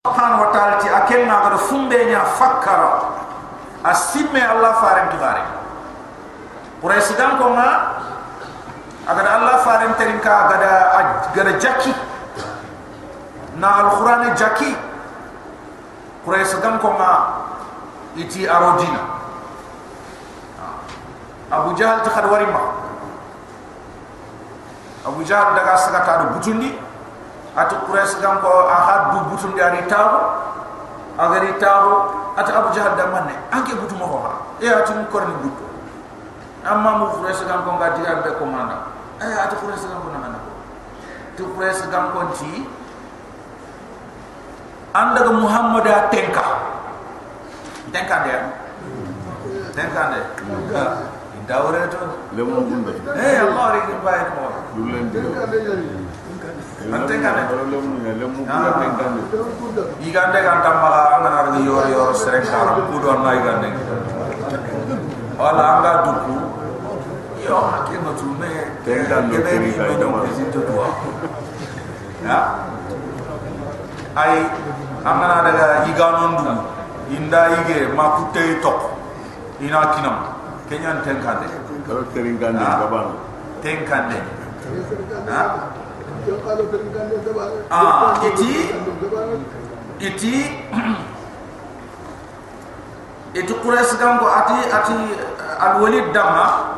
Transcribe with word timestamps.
subhanahu 0.00 0.48
wa 0.48 0.50
ta'ala 0.56 0.80
ti 0.80 0.88
akenna 0.88 1.44
ga 1.44 1.60
fumbe 1.60 1.98
nya 2.08 2.24
fakkara. 2.40 3.20
Asimme 3.84 4.40
allah 4.40 4.72
faran 4.80 5.12
kibare 5.12 5.44
quraish 6.80 7.12
dan 7.20 7.36
ko 7.36 7.52
ma 7.52 8.00
aga 9.04 9.20
allah 9.28 9.60
faran 9.60 9.92
terin 10.00 10.16
ka 10.24 10.48
gada 10.48 10.72
gada 11.36 11.52
jaki. 11.60 11.92
Na 13.60 13.84
alquran 13.84 14.32
jaki. 14.32 14.72
Quraish 16.24 16.56
dan 16.64 16.80
ko 16.80 16.96
ma 16.96 17.12
iti 18.16 18.48
arodina 18.48 19.04
abu 21.52 21.76
jahl 21.76 22.00
ta 22.00 22.08
khadwari 22.08 22.48
ma 22.48 22.72
abu 25.04 25.20
jahl 25.28 25.52
daga 25.52 25.76
sagata 25.76 26.24
do 26.24 26.40
butundi 26.40 26.72
ati 27.56 27.74
quraish 27.86 28.14
dan 28.22 28.38
ko 28.38 28.50
ahad 28.70 29.00
du 29.14 29.18
butundi 29.34 29.58
ari 29.58 29.82
tawo 29.90 30.18
agari 31.18 31.50
tawo 31.58 31.94
ati 32.38 32.50
abu 32.54 32.68
jahl 32.70 32.94
da 32.94 33.10
manne 33.10 33.34
anke 33.50 33.74
butu 33.74 33.94
mo 33.98 34.06
ha 34.22 34.32
e 34.62 34.66
ati 34.70 34.92
mu 34.94 35.04
korni 35.10 35.34
butu 35.42 35.64
amma 36.62 36.90
mu 37.02 37.06
quraish 37.18 37.42
dan 37.48 37.64
ko 37.66 37.74
ngadi 37.74 38.02
be 38.22 38.30
ko 38.38 38.44
manda 38.46 38.86
e 39.18 39.26
ati 39.26 39.54
quraish 39.58 39.82
dan 39.82 39.98
ko 39.98 40.08
nana 40.14 40.38
tu 41.34 41.42
quraish 41.56 41.82
dan 41.90 42.14
ko 42.14 42.30
ti 42.38 42.68
anda 44.94 45.20
ga 45.26 45.32
muhammad 45.34 45.86
tenka 46.14 46.46
tenka 47.90 48.16
de 48.26 48.34
tenka 49.74 50.02
de 50.14 50.20
dawre 51.50 51.82
to 51.90 51.98
le 52.38 52.42
mo 52.46 52.62
eh 53.18 53.42
allah 53.42 53.66
ri 53.74 53.80
baye 54.06 54.22
mo 54.38 54.46
du 54.78 54.82
len 54.86 55.10
de 55.10 55.18
an 56.88 57.02
tenka 57.08 57.30
de 57.36 57.42
le 57.70 57.76
mo 57.76 57.92
le 58.08 58.24
mo 58.24 58.40
bunda 58.40 58.70
tenka 58.80 59.04
de 59.12 59.20
igande 60.08 60.38
kan 60.46 60.58
tamma 60.64 60.88
ngana 61.20 61.40
ri 61.52 61.60
yor 61.68 61.84
yor 61.92 62.14
sereng 62.16 62.46
karam 62.48 62.80
ku 62.88 62.96
do 63.04 63.12
na 63.20 63.30
igande 63.36 63.68
wala 65.36 65.64
anga 65.76 65.92
duku. 66.04 66.36
Yo 67.40 67.56
hakke 67.56 67.96
no 68.04 68.12
tu 68.20 68.30
Ah. 87.70 88.20
iti 88.28 88.52
iti 90.00 90.34
iti 93.32 93.52
quraish 93.64 93.94
gango 93.96 94.26
ati 94.28 94.56
ati 94.68 94.94
al 95.60 95.80
walid 95.80 96.12
damma. 96.12 96.76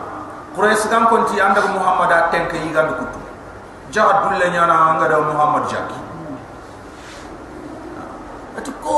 Quraish 0.55 0.84
gango 0.93 1.25
ti 1.33 1.41
anda 1.41 1.65
muhammad 1.75 2.12
a 2.12 2.19
tenke 2.31 2.61
yigandu 2.61 2.95
kutu 3.03 3.19
jaha 3.91 4.29
dulle 4.29 4.47
nyana 4.53 4.95
anga 4.95 5.09
da 5.09 5.19
muhammad 5.21 5.65
jaki. 5.67 5.99
Ati 8.61 8.71
ko 8.84 8.97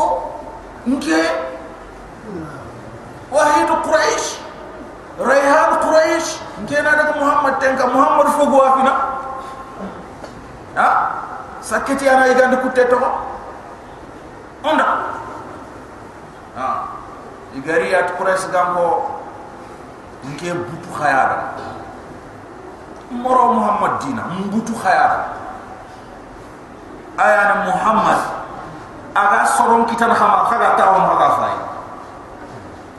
nke 0.85 1.21
wahid 3.33 3.69
quraish 3.87 4.27
rayhan 5.19 5.71
quraish 5.81 6.43
nke 6.67 6.77
na 6.83 6.91
daga 6.99 7.15
muhammad 7.23 7.55
tenka 7.63 7.87
muhammad 7.89 8.27
fogo 8.35 8.59
afina 8.61 8.93
ha? 10.77 10.87
Saketi 11.61 12.09
ana 12.09 12.27
yigandu 12.29 12.57
kutte 12.61 12.85
to 12.89 12.99
onda 14.65 14.85
ha. 16.57 16.67
Igari 17.55 17.95
at 17.95 18.19
quraish 18.19 18.51
gango 18.51 19.23
nke 20.25 20.51
butu 20.53 20.91
khayara 20.99 21.55
moro 23.11 23.53
muhammad 23.55 24.01
dina 24.03 24.23
mbutu 24.27 24.75
khayara 24.75 25.39
ayana 27.19 27.55
muhammad 27.71 28.21
aga 29.15 29.47
soron 29.55 29.87
kitan 29.87 30.11
khama 30.11 30.51
khaga 30.51 30.75
tawon 30.75 31.05
khaga 31.15 31.29
fay 31.39 31.57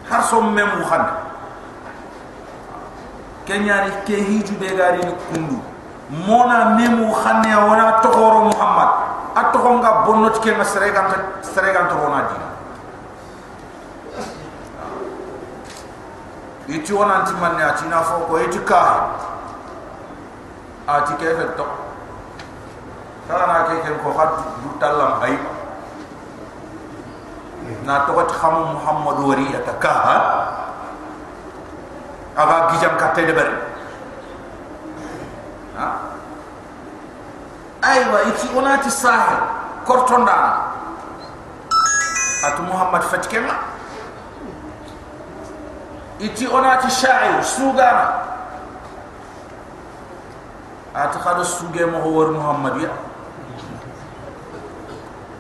har 0.10 0.22
so 0.24 0.40
memu 0.42 0.86
khande 0.88 1.12
kenyani 3.46 3.92
ke 4.08 4.16
hiju 4.16 4.56
be 4.56 4.72
gari 4.72 5.04
ni 5.04 5.14
kundu 5.28 5.60
mona 6.10 6.78
memu 6.78 7.12
khanne 7.14 7.52
wana 7.56 8.02
tokoro 8.02 8.50
muhammad. 8.52 8.90
Atokonga 9.36 10.08
bonnot 10.08 10.40
ke 10.40 10.56
masregan 10.56 11.12
sregan 11.44 11.90
to 11.92 11.96
wona 12.00 12.20
dina. 12.30 12.50
Iti 16.72 16.92
wona 16.94 17.26
anti 17.26 17.34
manne 17.36 17.64
ati 17.64 17.86
na 17.92 18.00
fo 18.02 18.26
ko 18.30 18.40
iti 18.40 18.60
ka. 18.64 19.12
Ati 20.88 21.14
ke 21.20 21.28
fe 21.36 21.46
to. 21.58 21.66
Kala 23.28 23.44
na 23.50 23.68
ke 23.68 23.82
ken 23.84 23.98
ko 24.00 24.14
hat 24.14 24.40
du 24.64 24.70
talam 24.80 25.20
ay 25.26 25.36
na 27.86 28.06
to 28.06 28.14
wat 28.14 28.30
xam 28.30 28.78
muhammad 28.78 29.18
wari 29.26 29.48
ata 29.58 29.74
ka 29.82 29.94
aga 32.38 32.58
gijam 32.70 32.94
ka 32.98 33.10
tede 33.18 33.34
aywa 37.86 38.20
iti 38.34 38.48
wona 38.56 38.78
ti 38.78 38.92
sahel 38.92 39.38
kortonda 39.86 40.58
atu 42.48 42.62
muhammad 42.64 43.02
fatkema 43.02 43.54
iti 46.20 46.48
onati 46.48 46.90
sha'ir 46.92 47.44
sugana 47.44 48.08
ati 50.96 51.18
khado 51.20 51.44
suge 51.46 51.86
mo 51.86 52.00
wor 52.10 52.32
muhammad 52.32 52.82
ya 52.82 52.90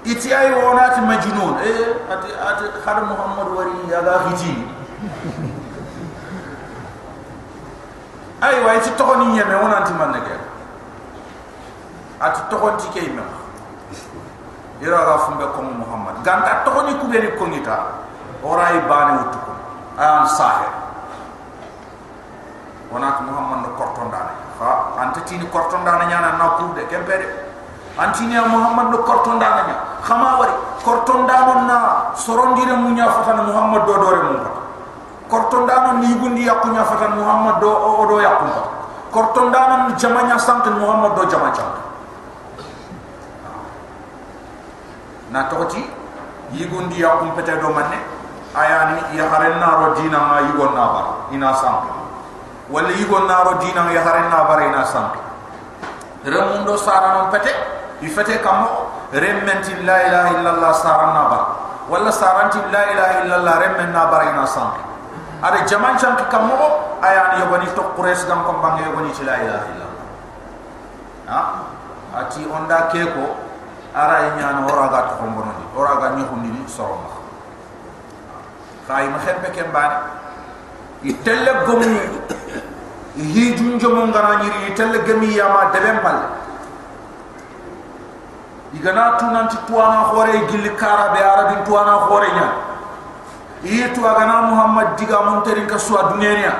iti 0.05 0.33
ay 0.33 0.51
onati 0.53 1.01
majnun 1.01 1.53
eh 1.63 1.95
ati 2.13 2.29
ati 2.49 2.63
khado 2.85 3.01
muhammad 3.07 3.47
wari 3.57 3.71
ya 3.91 4.01
ga 4.03 4.19
hiji 4.29 4.53
ay 8.41 8.55
wa 8.63 8.75
iti 8.75 8.89
to 8.99 9.15
ni 9.15 9.25
nyeme 9.25 9.55
onanti 9.55 9.93
manne 9.95 10.19
ke 10.21 10.35
ati 12.19 12.41
to 12.49 12.57
ti 12.79 12.87
ke 12.93 13.01
imam. 13.11 13.29
Ira 14.81 14.99
ga 15.05 15.15
fumbe 15.27 15.45
ko 15.55 15.59
muhammad. 15.61 16.21
Ganda 16.23 16.63
to 16.63 16.71
ni 16.85 16.93
kubeni 16.99 17.33
ko 17.39 17.45
ngita 17.47 17.77
oray 18.45 18.79
bane 18.85 19.11
wutuko 19.25 19.51
ayan 19.97 20.27
sahir 20.29 20.69
wonat 22.93 23.17
muhammad 23.25 23.65
no 23.65 23.69
kortondane 23.73 24.33
ha 24.61 24.71
antati 25.01 25.41
ni 25.41 25.45
kortondane 25.49 26.05
nyana 26.05 26.37
na 26.37 26.61
kude 26.61 26.85
kempede 26.85 27.25
antini 27.97 28.37
muhammad 28.37 28.93
no 28.93 28.97
kortondane 29.01 29.61
nya 29.65 29.77
khama 30.05 30.37
wari. 30.37 30.55
Kortondane 30.85 31.65
na 31.65 32.13
sorondire 32.13 32.77
munya 32.77 33.09
fatana 33.09 33.41
muhammad 33.41 33.89
do 33.89 33.93
dore 33.97 34.21
mun 34.21 34.37
pat 34.37 34.53
kortondane 35.25 35.97
ni 36.05 36.13
gundi 36.13 36.45
yakunya 36.45 36.85
fatana 36.85 37.17
muhammad 37.17 37.57
do 37.57 37.73
o 37.73 38.05
do 38.05 38.21
yakun 38.21 38.53
pat 38.53 38.69
kortondane 39.09 39.89
ni 39.89 39.93
jamanya 39.97 40.37
sant 40.37 40.61
muhammad 40.69 41.17
do 41.17 41.25
jamanya 41.25 41.65
na 45.35 45.51
tokoti 45.51 45.83
yigundi 46.55 47.03
yakum 47.03 47.35
pete 47.35 47.59
do 47.59 47.67
manne 47.75 47.99
ayani 48.55 49.19
ya 49.19 49.27
haren 49.27 49.59
na 49.59 49.67
ro 49.83 49.87
dina 49.99 50.19
ma 50.31 50.39
yigon 50.47 50.71
na 50.71 50.85
bar 50.95 51.05
ina 51.35 51.51
sam 51.59 51.83
wala 52.71 52.87
yigon 52.95 53.27
na 53.27 53.43
ro 53.43 53.59
dina 53.59 53.91
ya 53.91 53.99
haren 53.99 54.31
na 54.31 54.47
bar 54.47 54.63
ina 54.63 54.87
sam 54.87 55.11
remundo 56.23 56.79
sara 56.79 57.19
non 57.19 57.27
pete 57.35 57.51
i 57.99 58.07
fete 58.07 58.39
kam 58.39 58.63
remmenti 59.11 59.75
la 59.83 60.07
ilaha 60.07 60.29
illallah 60.39 60.71
sara 60.71 61.07
na 61.11 61.23
bar 61.27 61.43
wala 61.91 62.11
saranti 62.15 62.63
la 62.71 62.81
ilaha 62.95 63.13
illallah 63.27 63.55
remmen 63.59 63.91
na 63.91 64.07
bar 64.07 64.23
ina 64.31 64.47
sam 64.47 64.71
ada 65.43 65.67
jaman 65.67 65.99
chan 65.99 66.15
kam 66.31 66.47
mo 66.47 66.95
ayani 67.03 67.43
yogoni 67.43 67.67
to 67.75 67.83
qures 67.99 68.23
gam 68.23 68.39
kom 68.47 68.63
bang 68.63 68.87
yogoni 68.87 69.11
la 69.27 69.35
ilaha 69.43 69.65
illallah. 69.67 70.03
Ha? 71.27 71.39
Ati 72.15 72.47
onda 72.47 72.87
keko 72.87 73.44
ara 73.95 74.35
nyana 74.35 74.67
ora 74.67 74.91
ga 74.91 75.01
to 75.07 75.13
kombono 75.23 75.55
di 75.55 75.63
ora 75.79 75.95
ga 76.03 76.07
nyohundi 76.19 76.51
ni 76.51 76.67
soroma 76.67 77.15
kay 78.87 79.07
ma 79.07 79.17
xembe 79.23 79.49
kem 79.55 79.71
bani 79.71 79.97
itelle 81.07 81.63
gomu 81.63 81.87
hi 83.15 83.55
junjo 83.55 83.89
mo 83.95 84.05
ngara 84.11 84.43
nyiri. 84.43 84.75
Itelle 84.75 84.99
gemi 85.07 85.35
yama 85.39 85.71
debem 85.71 85.99
pal. 86.03 86.19
Igana 88.75 89.15
tu 89.15 89.25
nanti 89.31 89.55
tuana 89.67 90.11
khore 90.11 90.35
gilli 90.51 90.75
kara 90.75 91.13
be 91.15 91.19
arabin 91.23 91.63
tuana 91.63 92.11
khore 92.11 92.27
nya. 92.35 92.47
Itu 93.63 94.03
agana 94.03 94.51
muhammad 94.51 94.99
diga 94.99 95.23
mon 95.23 95.41
terin 95.43 95.65
ka 95.65 95.77
suwa 95.79 96.11
dunia 96.11 96.53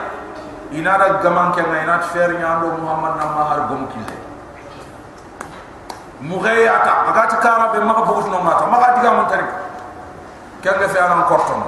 ina 0.72 0.98
da 0.98 1.22
gaman 1.22 1.54
ke 1.54 1.62
na 1.62 1.84
ina 1.84 2.00
fer 2.10 2.34
nya 2.34 2.58
ando 2.58 2.82
muhammad 2.82 3.20
na 3.20 3.26
mahar 3.36 3.60
gom 3.70 3.86
kille 3.94 4.25
mughayata 6.22 6.92
agati 7.12 7.36
kara 7.42 7.72
be 7.74 7.80
maka 7.84 8.02
bugut 8.08 8.28
no 8.32 8.40
mata. 8.44 8.66
Maka 8.68 9.00
diga 9.00 9.12
mon 9.16 9.28
tarik 9.28 9.50
kanga 10.64 10.88
fe 10.90 11.00
anan 11.00 11.24
korton. 11.28 11.62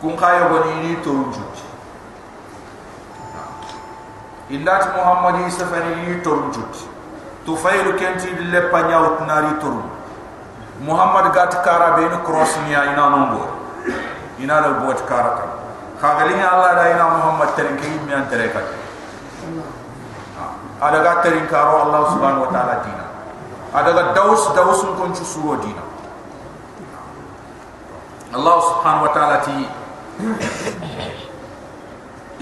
Kun 0.00 0.16
kaya 0.16 0.48
goni 0.48 0.74
ni 0.84 0.96
to 1.02 1.10
njut 1.10 1.54
indati 4.50 4.88
muhammadi 4.96 5.50
safari 5.50 5.94
ni 6.04 6.20
to 6.22 6.36
njut 6.36 6.74
to 7.46 7.52
kenti 7.98 8.28
le 8.52 8.60
panyawt 8.70 9.20
nari 9.26 9.56
to 9.60 9.82
muhammad 10.80 11.32
gati 11.32 11.56
kara 11.64 11.96
be 11.96 12.02
ni 12.08 12.18
cross 12.24 12.56
ni 12.66 12.72
ina 12.72 13.08
non 13.08 13.40
ina 14.38 14.60
la 14.60 14.68
bot 14.84 15.06
kara 15.08 15.30
kan 15.38 15.48
kagalinga 16.00 16.48
allah 16.52 16.74
da 16.76 16.84
ina 16.90 17.04
muhammad 17.16 17.48
tarik 17.56 17.80
mi 18.06 18.12
an 18.12 18.28
tarekat 18.28 18.64
ada 20.84 20.98
ga 21.00 21.12
terin 21.24 21.48
karo 21.48 21.88
Allah 21.88 22.02
subhanahu 22.12 22.44
wa 22.44 22.50
ta'ala 22.52 22.74
dina 22.84 23.04
ada 23.72 23.90
ga 23.96 24.04
daus 24.12 24.42
daus 24.52 24.80
kun 24.84 25.10
cu 25.16 25.24
suwo 25.24 25.56
dina 25.64 25.80
Allah 28.36 28.56
subhanahu 28.68 29.06
wa 29.08 29.12
ta'ala 29.16 29.36
ti 29.46 29.56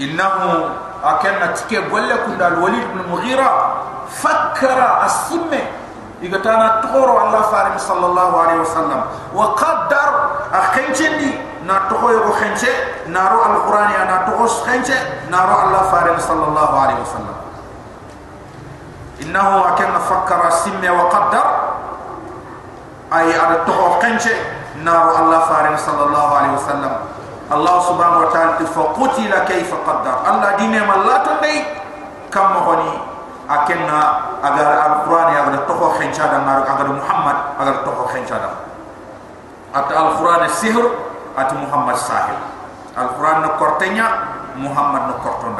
innahu 0.03 0.67
akanna 1.05 1.55
tike 1.55 1.79
golle 1.87 2.15
kun 2.27 2.35
dal 2.35 2.59
walid 2.59 2.83
ibn 2.83 2.99
mughira 3.07 3.49
fakkara 4.11 5.07
as-simme 5.07 5.63
igatana 6.23 6.83
toro 6.83 7.19
Allah 7.19 7.43
farim 7.51 7.75
sallallahu 7.79 8.35
alaihi 8.43 8.61
wasallam 8.63 9.01
wa 9.35 9.55
qaddar 9.55 10.11
akhenchendi 10.51 11.35
na 11.63 11.87
toho 11.87 12.11
yo 12.11 12.31
khenche 12.39 12.71
naro 13.07 13.39
al-qur'ani 13.43 13.95
na 14.07 14.27
toho 14.27 14.43
khenche 14.67 14.95
naro 15.31 15.55
Allah 15.67 15.87
farim 15.91 16.17
sallallahu 16.19 16.73
alaihi 16.75 16.99
wasallam 17.03 17.32
إنه 19.22 19.68
أكن 19.68 19.98
فكر 19.98 20.50
سمي 20.50 20.90
وقدر 20.90 21.44
أي 23.12 23.40
على 23.40 23.54
التقوى 23.56 23.90
قنشة 24.02 24.36
نار 24.84 25.18
الله 25.22 25.40
فارن 25.40 25.76
صلى 25.76 26.02
الله 26.04 26.28
عليه 26.36 26.52
وسلم 26.52 26.92
الله 27.52 27.76
سبحانه 27.80 28.18
وتعالى 28.18 28.66
فقتل 28.66 29.32
كيف 29.48 29.70
قدر 29.88 30.14
الله 30.30 30.50
دين 30.56 30.74
ما 30.86 30.94
لا 31.08 31.16
تنبي 31.24 31.64
كم 32.32 32.46
مغني 32.54 32.92
أكن 33.50 33.88
أجر 34.44 34.68
القرآن 34.86 35.28
أجر 35.36 35.54
التقوى 35.54 35.88
قنشة 35.98 36.38
نار 36.38 36.60
أجر 36.68 36.86
محمد 36.92 37.36
أجر 37.60 37.70
التقوى 37.72 38.06
قنشة 38.14 38.40
أت 39.74 39.90
القرآن 39.92 40.44
السحر 40.44 40.84
أت 41.38 41.52
محمد 41.52 41.96
ساحر 41.96 42.36
القرآن 42.98 43.36
نكرتنيا 43.42 44.06
محمد 44.56 45.02
نكرتون 45.08 45.56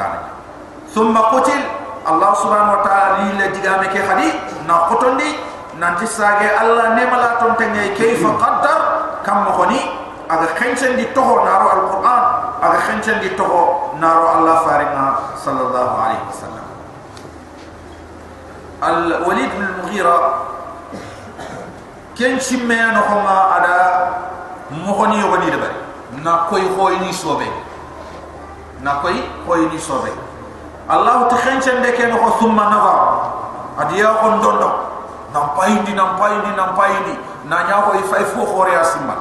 ثم 0.94 1.19
قتل 1.19 1.60
الله 2.07 2.31
سبحانه 2.33 2.71
وتعالى 2.73 3.23
لدغامك 3.39 3.95
خدي 4.09 4.29
نقطن 4.67 5.17
دي 5.17 5.31
نانتي 5.79 6.05
ساغي 6.05 6.50
الله 6.61 6.88
نيما 7.00 7.15
لا 7.15 7.31
تونتي 7.39 7.95
كيف 7.95 8.21
قدر 8.44 8.79
كم 9.25 9.38
مخني 9.47 9.81
اغا 10.31 10.47
خنشن 10.59 10.95
دي 10.95 11.05
توو 11.15 11.45
نارو 11.45 11.67
القران 11.71 12.23
اغا 12.63 12.79
خنشن 12.88 13.19
دي 13.23 13.29
توو 13.39 13.95
نارو 14.03 14.25
الله 14.35 14.55
فارنا 14.67 15.05
صلى 15.45 15.61
الله 15.61 15.89
عليه 16.03 16.21
وسلم 16.29 16.65
الوليد 18.83 19.49
بن 19.56 19.63
المغيرة 19.63 20.17
كان 22.19 22.39
شيمي 22.39 22.75
نوخما 22.75 23.38
ادا 23.57 23.77
مخني 24.71 25.19
يوبني 25.19 25.49
دبا 25.56 25.69
نا 26.23 26.45
كوي 26.49 26.67
خويني 26.75 27.11
سوبي 27.13 27.51
نا 28.83 28.94
كوي 29.01 29.23
خويني 29.47 29.77
سوبي 29.77 30.11
Allah 30.89 31.27
ta 31.30 31.38
khenchen 31.38 31.81
de 31.81 31.91
ken 31.94 32.12
ko 32.12 32.31
thumma 32.39 32.69
nazar. 32.69 33.00
Adiya 33.77 34.09
on 34.24 34.41
dondo 34.41 34.69
nam 35.33 35.50
payindi 35.57 35.94
nam 35.95 36.18
payindi 36.19 36.51
nam 36.56 36.75
payindi 36.75 37.18
na 37.50 37.63
nya 37.68 37.81
ko 37.88 37.97
ifay 37.97 38.24
fo 38.25 38.45
khore 38.45 38.75
asimba 38.75 39.15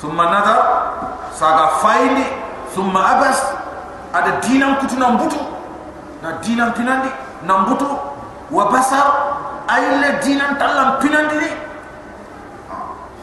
thumma 0.00 0.24
nazar 0.30 0.60
saga 1.32 1.68
fayindi 1.82 2.24
thumma 2.74 3.00
abas. 3.16 3.40
Ada 4.16 4.40
dinam 4.40 4.80
kutuna 4.80 5.12
mbutu 5.12 5.36
na 6.22 6.40
dinam 6.40 6.72
pinandi 6.72 7.10
na 7.44 7.58
mbutu 7.58 7.84
wa 8.50 8.70
basar 8.72 9.12
ayle 9.68 10.22
dinam 10.24 10.56
talam 10.56 10.96
pinandi. 11.02 11.36
Ni 11.36 11.50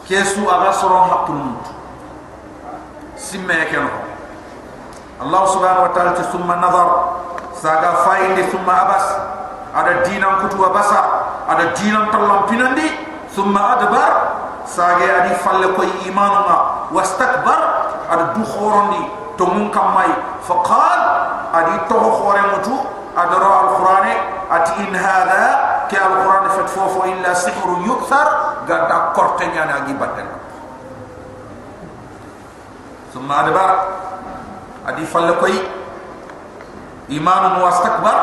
kesu 0.06 0.46
aga 0.46 0.70
soron 0.70 1.08
hakul 1.10 1.34
mut 1.34 1.66
simme 3.16 3.56
الله 5.22 5.42
سبحانه 5.46 5.82
وتعالى 5.82 6.10
ثم 6.34 6.48
نظر 6.50 6.88
ساغا 7.62 7.90
فاين 8.02 8.34
summa 8.50 8.74
abas. 8.82 9.06
Ada 9.74 10.06
dinam 10.06 10.38
kutu 10.42 10.62
abasa 10.62 11.02
ada 11.50 11.74
dinam 11.74 12.10
talam 12.10 12.46
pinandi 12.50 12.86
summa 13.30 13.78
adbar. 13.78 14.12
Saga 14.64 15.22
adi 15.22 15.34
falle 15.44 15.76
ko 15.76 15.82
imanu 16.08 16.40
ma 16.48 16.56
wastakbar 16.88 17.62
ada 18.08 18.32
du 18.32 18.42
khorondi 18.42 19.02
to 19.36 19.44
mun 19.44 19.68
kamai 19.68 20.08
faqal 20.40 21.00
adi 21.52 21.74
to 21.84 21.98
khore 22.00 22.42
mutu 22.48 22.72
ada 23.12 23.36
ra 23.38 23.50
alqurane 23.68 24.14
ati 24.48 24.72
in 24.88 24.94
hadha 24.96 25.84
ke 25.92 26.00
alqurane 26.00 26.48
fat 26.56 26.68
fofo 26.72 27.04
illa 27.04 27.36
sihrun 27.36 27.84
yukthar 27.84 28.64
gada 28.64 29.12
kortenya 29.12 29.84
gi 29.84 29.94
batel 30.00 30.26
summa 33.12 33.44
adbar. 33.44 33.70
Adi 34.84 35.04
falle 35.08 35.32
koy 35.40 35.56
imanu 37.08 37.64
wastakbar 37.64 38.16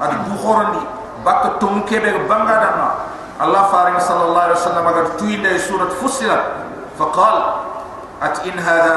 adi 0.00 0.16
bu 0.28 0.34
khorandi 0.40 0.82
bak 1.24 1.56
tum 1.60 1.82
kebe 1.88 2.12
banga 2.28 2.56
dana 2.60 2.88
allah 3.40 3.68
faring 3.68 4.00
sallallahu 4.00 4.46
alaihi 4.52 4.58
wasallam 4.60 4.86
agar 4.86 5.06
tuinde 5.20 5.50
surat 5.60 5.92
fussilat 6.00 6.42
faqal 6.96 7.66
at 8.20 8.40
in 8.48 8.56
hada 8.56 8.96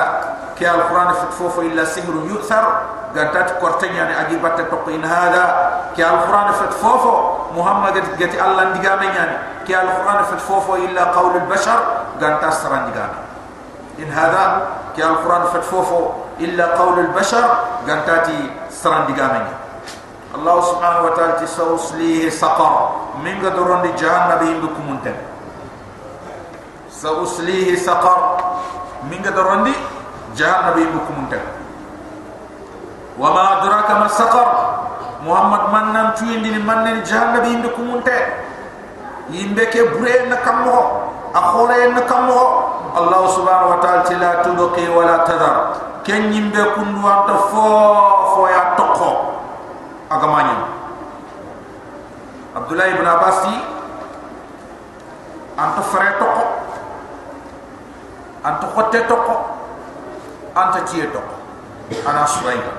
ki 0.55 0.63
alquran 0.67 1.11
fatfufu 1.15 1.67
illa 1.67 1.83
sihrun 1.87 2.27
yu'thar 2.27 2.63
gadat 3.15 3.59
kortenya 3.59 4.07
ni 4.07 4.13
agi 4.15 4.35
batte 4.39 4.67
tok 4.71 4.87
in 4.91 5.03
hada 5.03 5.43
ki 5.95 6.03
alquran 6.03 6.51
fatfufu 6.55 7.11
muhammad 7.55 7.95
gati 8.19 8.39
allah 8.39 8.71
ndigame 8.75 9.07
nyani 9.11 9.35
ki 9.67 9.75
alquran 9.75 10.23
fatfufu 10.31 10.79
illa 10.87 11.11
qawl 11.15 11.35
albashar 11.35 12.11
ganta 12.19 12.51
saran 12.51 12.87
ndigame 12.87 13.19
in 13.99 14.07
hada 14.11 14.67
ki 14.95 15.03
alquran 15.03 15.47
fatfufu 16.38 16.38
إلا 16.40 16.66
قول 16.78 16.98
البشر 16.98 17.44
قنتاتي 17.88 18.50
سران 18.70 19.06
دقامني 19.14 19.52
الله 20.34 20.56
سبحانه 20.60 21.00
وتعالى 21.06 21.46
سأسليه 21.46 22.30
سقر 22.30 22.72
من 23.22 23.34
قدرون 23.38 23.82
جهنم 23.94 24.30
بهم 24.42 24.58
بكم 24.66 24.84
انتن 24.98 25.16
سأسليه 26.90 27.76
سقر 27.78 28.18
من 29.10 29.18
قدرون 29.22 29.66
جهنم 30.36 30.70
بهم 30.74 30.90
بكم 30.98 31.14
انتن 31.22 31.44
وما 33.18 33.44
أدراك 33.62 33.90
ما 33.90 34.08
سقر 34.10 34.48
محمد 35.22 35.62
منن 35.74 36.14
توين 36.18 36.42
دين 36.42 36.66
منن 36.66 37.02
جهنم 37.06 37.40
بهم 37.46 37.60
بكم 37.62 37.84
انتن 37.94 38.22
يمبك 39.30 39.74
برين 39.94 40.34
نكمه 40.34 40.76
أخولين 41.34 41.94
نكمه 41.94 42.40
الله 42.98 43.22
سبحانه 43.36 43.66
وتعالى 43.66 44.14
لا 44.18 44.32
تبقي 44.42 44.86
ولا 44.90 45.16
تذر 45.30 45.87
Ken 46.03 46.31
yimbe 46.33 46.61
kundu 46.75 47.01
anta 47.07 47.35
fo 47.51 47.63
fo 48.35 48.41
ya 48.49 48.73
tokko 48.77 49.09
agamanya. 50.09 50.57
Abdullah 52.55 52.87
ibn 52.89 53.05
abbas 53.05 53.45
anta 55.59 55.81
fere 55.91 56.11
tokko 56.19 56.43
anta 58.43 58.65
khotte 58.73 58.99
tokko 59.07 59.35
anta 60.55 60.79
tie 60.87 61.05
tokko 61.13 61.35
ana 62.09 62.25
subayba 62.25 62.71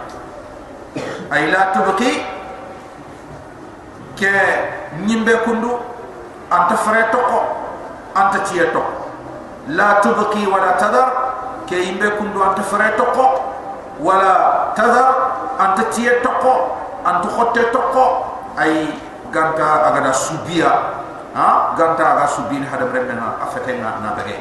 ay 1.31 1.51
la 1.53 1.63
tubki 1.77 2.11
ke 4.19 4.33
yimbe 5.07 5.33
kundu 5.45 5.71
anta 6.51 6.77
fere 6.77 7.03
tokko 7.13 7.41
anta 8.15 8.39
tie 8.49 8.65
tokko 8.73 9.05
la 9.69 10.01
tubki 10.01 10.47
wala 10.51 10.73
tadar 10.81 11.30
كي 11.71 11.79
يمبي 11.89 12.11
كندو 12.19 12.43
أنت 12.45 12.61
فري 12.67 12.91
تقو 12.99 13.27
ولا 14.03 14.35
تذر 14.77 15.09
أنت 15.61 15.79
تيه 15.95 16.19
تقو 16.27 16.55
أنت 17.07 17.25
خطي 17.27 17.63
تقو 17.71 18.07
أي 18.59 18.87
غانتا 19.35 19.69
أغدا 19.89 20.13
سوبيا 20.13 20.73
ها 21.37 21.49
غانتا 21.79 22.03
أغدا 22.13 22.27
سوبين 22.27 22.67
هذا 22.67 22.85
برمنا 22.93 23.27
أفتنا 23.47 23.89
نبغي 24.03 24.39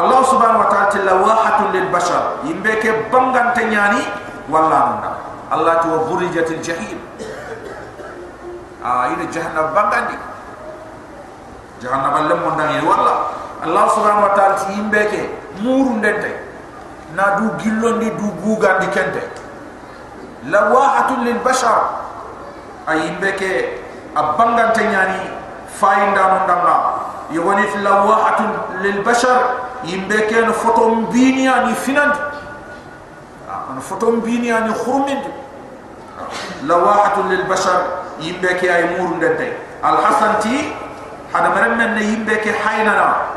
الله 0.00 0.20
سبحانه 0.32 0.58
وتعالى 0.60 0.98
لواحة 1.04 1.58
للبشر 1.72 2.22
يمبي 2.44 2.72
كي 2.80 2.90
بانغان 3.12 3.52
تنياني 3.54 4.02
والله 4.48 4.80
ننا 4.96 5.12
الله 5.52 5.74
تو 5.84 5.90
برجت 6.08 6.48
الجحيم 6.56 6.98
آه 8.84 9.04
إلى 9.12 9.24
جهنم 9.28 9.66
بانغان 9.76 10.06
جهنم 11.82 12.12
اللي 12.16 12.34
من 12.34 12.88
والله 12.88 13.16
الله 13.64 13.84
سبحانه 13.88 14.20
وتعالى 14.24 14.56
يمبي 14.78 15.04
كي 15.12 15.22
مورون 15.60 16.00
دنتي 16.00 16.45
na 17.16 17.40
du 17.40 17.48
gillondi 17.64 18.10
du 18.20 18.28
gugandi 18.44 18.86
kente 18.92 19.24
lawahatun 20.52 21.24
lil 21.24 21.40
bashar 21.40 22.04
ayimbe 22.86 23.32
ke 23.40 23.80
abangante 24.14 24.84
nyani 24.84 25.32
fayinda 25.80 26.22
non 26.28 26.44
danga 26.46 26.76
yogoni 27.32 27.64
lawahatun 27.82 28.82
lil 28.84 29.00
bashar 29.02 29.72
imbeke 29.88 30.44
no 30.44 30.52
photo 30.52 30.90
mbini 30.94 31.48
ani 31.48 31.74
finand 31.74 32.12
an 33.48 33.80
photo 33.80 34.12
mbini 34.12 34.52
ani 34.52 34.72
khurmind 34.76 35.24
lawahatun 36.68 37.32
lil 37.32 37.44
bashar 37.48 37.80
imbeke 38.20 38.68
ay 38.68 38.84
murunde 39.00 39.36
tay 39.40 39.56
al 39.82 39.96
hasan 40.04 40.36
ti 40.44 40.68
hada 41.32 41.48
maran 41.48 41.80
men 41.80 41.96
imbeke 41.96 42.52
haynana 42.52 43.35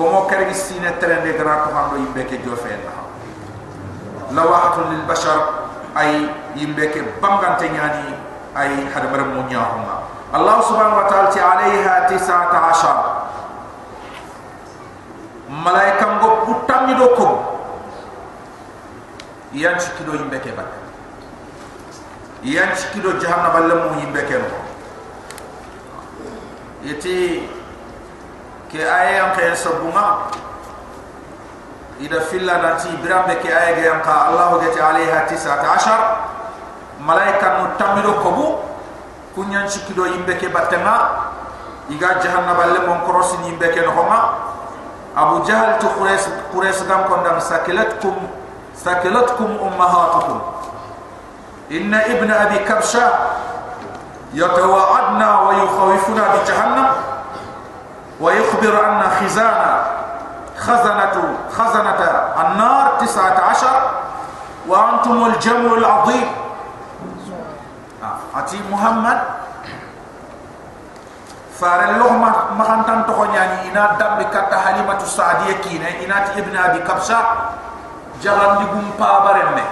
komo 0.00 0.24
kergi 0.24 0.56
sine 0.56 0.96
trende 0.96 1.36
gra 1.36 1.68
to 1.68 1.76
hando 1.76 2.00
imbeke 2.00 2.40
jofena 2.40 3.04
lawahatun 4.32 4.96
lil 4.96 5.04
bashar 5.04 5.68
ay 5.92 6.24
imbeke 6.56 7.04
bangante 7.20 7.68
nyani 7.68 8.16
ay 8.56 8.88
hada 8.88 9.12
maram 9.12 9.36
mo 9.36 9.44
nyaahuma 9.44 10.08
allah 10.32 10.56
subhanahu 10.64 11.04
wa 11.04 11.06
ta'ala 11.12 11.28
ti 11.28 11.36
alayha 11.36 12.08
19 12.08 13.20
malaika 15.50 16.06
ngo 16.16 16.28
putammi 16.46 16.94
do 16.94 17.08
ko. 17.18 17.28
Yan 19.50 19.74
cikido 19.82 20.14
imbeke 20.14 20.54
bak. 20.54 20.70
Yan 22.46 22.70
cikido 22.78 23.18
jahannam 23.18 23.50
balle 23.52 23.74
mo 23.74 23.88
imbeke 23.98 24.38
no. 24.38 24.48
Yati 26.86 27.44
ke 28.70 28.78
ayam 28.78 29.34
kay 29.34 29.50
sabunga 29.58 30.30
ida 31.98 32.22
filla 32.30 32.62
nati 32.62 32.88
birambe 33.02 33.34
ke 33.42 33.50
ayage 33.50 33.82
yanka 33.82 34.30
allah 34.30 34.56
gati 34.62 34.78
alayha 34.78 35.26
19 35.26 37.02
malaika 37.02 37.58
no 37.58 37.64
tamido 37.74 38.14
kobu 38.22 38.62
kunyan 39.34 39.66
sikido 39.66 40.06
imbe 40.06 40.38
ke 40.38 40.46
batema 40.48 41.26
iga 41.90 42.22
jahannaba 42.22 42.70
le 42.70 42.80
mon 42.86 43.02
korosi 43.02 43.36
imbe 43.50 43.66
ke 43.74 43.82
no 43.82 43.90
abu 45.18 45.42
jahal 45.42 45.74
tu 45.82 45.90
quraish 45.98 46.30
quraish 46.54 46.86
gam 46.86 47.10
kon 47.10 47.26
dam 47.26 47.42
sakilatkum 47.42 48.14
sakilatkum 48.78 49.58
ummahatukum 49.58 50.38
inna 51.74 52.06
ibna 52.06 52.46
abi 52.46 52.62
kabsha 52.62 53.10
yatawaadna 54.30 55.28
wa 55.42 55.50
yukhawifuna 55.58 56.22
bi 56.32 56.38
jahannam 56.46 57.09
ويخبر 58.20 58.74
أن 58.88 59.02
خزانة 59.20 59.82
خزنة, 60.58 61.16
خزنة 61.56 62.00
النار 62.40 62.92
تسعة 63.00 63.40
عشر 63.50 63.90
وأنتم 64.68 65.26
الجمع 65.26 65.72
العظيم. 65.72 66.28
آه، 68.02 68.38
أتي 68.38 68.60
محمد. 68.70 69.20
فار 71.60 71.80
اللغمة 71.84 72.32
مخانتان 72.58 73.06
تخونياني 73.06 73.36
يعني 73.36 73.68
إن 73.68 73.96
دم 73.98 74.14
بكتا 74.24 74.56
حليمة 74.56 74.96
السعدية 74.96 75.52
كينة 75.52 75.88
إنا 76.04 76.36
ابن 76.36 76.56
أبي 76.56 76.78
كبشة. 76.78 77.20
جغان 78.22 78.58
دي 78.58 78.64
بابرنة 78.98 79.64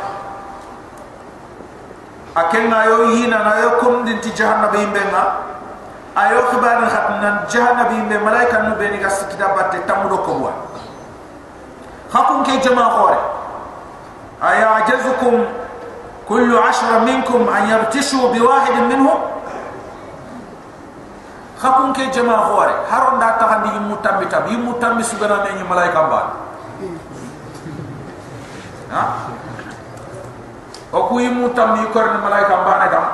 أكن 2.37 2.71
نايو 2.71 3.03
يو 3.03 3.29
نايو 3.29 3.71
كم 3.81 4.05
دنتي 4.05 4.31
جهنم 4.31 4.67
بيمبنا 4.73 5.23
ayo 6.19 6.39
khibar 6.51 6.83
al 6.83 6.91
khatnan 6.91 7.35
jahannabi 7.47 7.99
be 8.11 8.17
malaika 8.19 8.67
no 8.67 8.75
beni 8.75 8.99
gas 8.99 9.23
batte 9.39 9.79
tamudo 9.87 10.19
ko 10.27 10.33
wa 10.43 10.53
khakum 12.11 12.43
ke 12.43 12.59
jama 12.59 12.91
khore 12.99 13.19
aya 14.43 14.83
ajazukum 14.83 15.47
kullu 16.27 16.59
ashra 16.59 17.07
minkum 17.07 17.47
an 17.47 17.71
yabtishu 17.71 18.19
bi 18.35 18.41
wahidin 18.43 18.91
minhum? 18.91 19.17
Khakum 21.59 21.91
ke 21.95 22.11
jama 22.15 22.51
khore 22.51 22.75
haron 22.91 23.19
da 23.23 23.39
ta 23.39 23.47
handi 23.55 23.71
mu 23.83 23.95
tammi 24.03 24.27
tabi 24.27 24.55
mu 24.59 24.75
tammi 24.83 25.03
su 25.07 25.15
gana 25.23 25.43
me 25.47 25.55
ni 25.55 25.63
malaika 25.63 26.03
ba 26.11 26.21
ha? 28.91 29.03
O 30.91 31.07
ku 31.11 31.19
mu 31.23 31.51
tammi 31.55 31.87
korna 31.95 32.19
malaika 32.23 32.55
ba 32.67 32.73
na 32.83 32.87
gam 32.91 33.07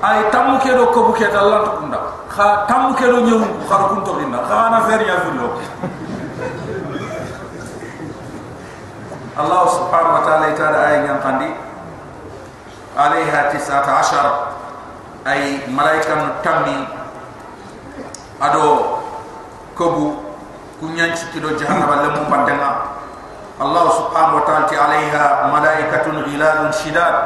ay 0.00 0.30
tammu 0.32 0.56
ke 0.64 0.72
do 0.72 0.88
ko 0.92 1.12
buke 1.12 1.26
dal 1.28 1.46
lant 1.52 1.68
kunda 1.76 2.00
kha 2.32 2.64
tammu 2.68 2.96
ke 2.96 3.04
do 3.04 3.20
ñewu 3.20 3.44
xar 3.68 3.80
kun 3.92 4.00
to 4.04 4.12
rinna 4.16 4.40
kha 4.48 4.68
na 4.72 4.78
fer 4.88 5.00
ya 5.04 5.20
fullo 5.24 5.48
allah 9.40 9.62
subhanahu 9.72 10.16
wa 10.20 10.22
ta'ala 10.26 10.44
ita 10.52 10.66
da 10.68 10.80
ay 10.92 10.96
ñan 11.08 11.18
kandi. 11.24 11.48
Alaiha 12.96 13.48
tisata 13.54 14.02
ashar. 14.02 14.26
Ay 15.24 15.64
malaika 15.72 16.16
no 16.16 16.26
tammi 16.44 16.76
ado 18.40 19.00
kobu 19.76 20.16
ku 20.80 20.88
ñan 20.96 21.12
ci 21.16 21.28
kilo 21.32 21.56
jahannama 21.56 22.04
le 22.04 22.08
mu 22.16 22.24
allah 23.60 23.84
subhanahu 23.92 24.40
wa 24.40 24.44
ta'ala 24.48 24.64
ti 24.68 24.76
malaikatun 25.52 26.24
ghilalun 26.24 26.72
shidad. 26.72 27.16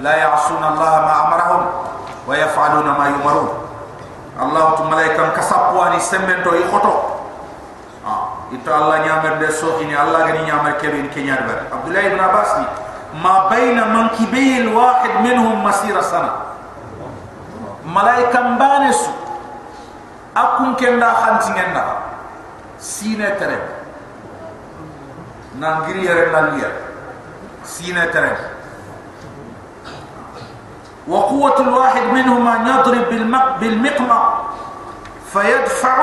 لا 0.00 0.16
يعصون 0.16 0.64
الله 0.64 0.92
ما 1.06 1.14
أمرهم 1.28 1.62
ويفعلون 2.28 2.86
ما 2.86 3.06
يمرون 3.08 3.48
الله 4.42 4.66
ملائكة 4.90 5.28
كسبواني 5.36 6.00
سمنتو 6.00 6.54
يخطو 6.54 6.94
itu 8.52 8.68
Allah 8.70 9.02
nyamar 9.02 9.40
de 9.40 9.48
so 9.50 9.80
ini 9.82 9.96
Allah 9.96 10.28
gani 10.30 10.44
nyamar 10.46 10.76
kebe 10.78 11.00
ini 11.00 11.08
kenyar 11.10 11.42
ber 11.48 11.66
Abdullah 11.74 12.02
ibn 12.06 12.20
Abbas 12.20 12.50
ni 12.60 12.66
ma 13.18 13.48
baina 13.50 13.88
mankibil 13.90 14.68
wahid 14.70 15.24
minhum 15.26 15.58
masira 15.64 16.04
sana 16.04 16.54
malaika 17.82 18.54
mbanes 18.54 19.00
akun 20.36 20.76
kenda 20.76 21.08
khantingenda 21.18 21.84
sine 22.78 23.32
tere 23.40 23.58
nangiri 25.58 26.04
yere 26.04 26.28
nalia 26.30 26.70
sine 27.64 28.04
tere 28.12 28.36
وقوة 31.08 31.60
الواحد 31.60 32.02
منهما 32.02 32.54
يضرب 32.70 33.08
بالمقمع 33.60 34.20
فيدفع 35.32 35.96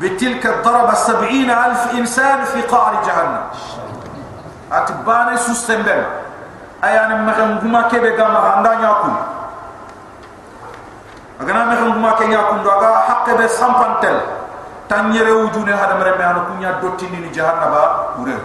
بتلك 0.00 0.46
الضربة 0.46 0.94
سبعين 0.94 1.50
ألف 1.50 1.94
إنسان 1.94 2.44
في 2.44 2.62
قعر 2.62 2.92
جهنم. 3.06 3.44
أتباني 4.72 5.36
سستنبل 5.36 6.02
أيانا 6.84 7.16
مخن 7.26 7.58
قما 7.58 7.82
كبه 7.88 8.22
قام 8.22 8.36
عندان 8.36 8.78
يكون 8.84 9.16
أغنى 11.40 11.64
مخن 11.64 11.92
قما 11.92 12.10
كي 12.18 12.32
يكون 12.32 12.62
دو 12.62 12.70
أغا 12.70 12.98
حق 12.98 13.26
به 13.34 13.46
سامپان 13.46 13.94
تل 14.02 14.20
تنير 14.88 15.26
وجوني 15.34 15.74
هذا 15.74 15.94
مرمي 15.98 16.24
أنا 16.24 16.44
كنيا 16.48 16.70
دوتيني 16.82 17.28
جهنم. 17.34 17.70
با 17.72 17.82
وريه 18.18 18.42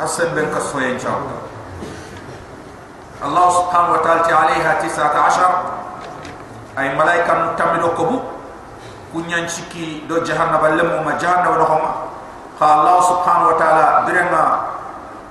أسن 0.00 0.28
بن 0.34 0.52
كسوية 0.52 0.92
إن 0.92 0.98
شاء 0.98 1.12
الله. 1.12 1.38
الله 3.21 3.47
سبحانه 3.49 3.89
وتعالى 3.91 4.33
عليها 4.33 4.71
تسعة 4.81 5.13
عشر 5.13 5.49
أي 6.79 6.97
ملائكة 6.97 7.33
متمدو 7.33 7.89
كبو 7.97 8.17
kunyan 9.11 9.43
chiki 9.43 10.07
do 10.07 10.23
jahannaba 10.23 10.71
lemu 10.71 11.03
ma 11.03 11.19
jahannaba 11.19 11.59
do 11.59 11.65
homa 11.67 11.91
kha 12.55 12.65
allah 12.79 12.97
subhanahu 13.03 13.51
wa 13.51 13.57
ta'ala 13.59 13.87
birenga 14.07 14.43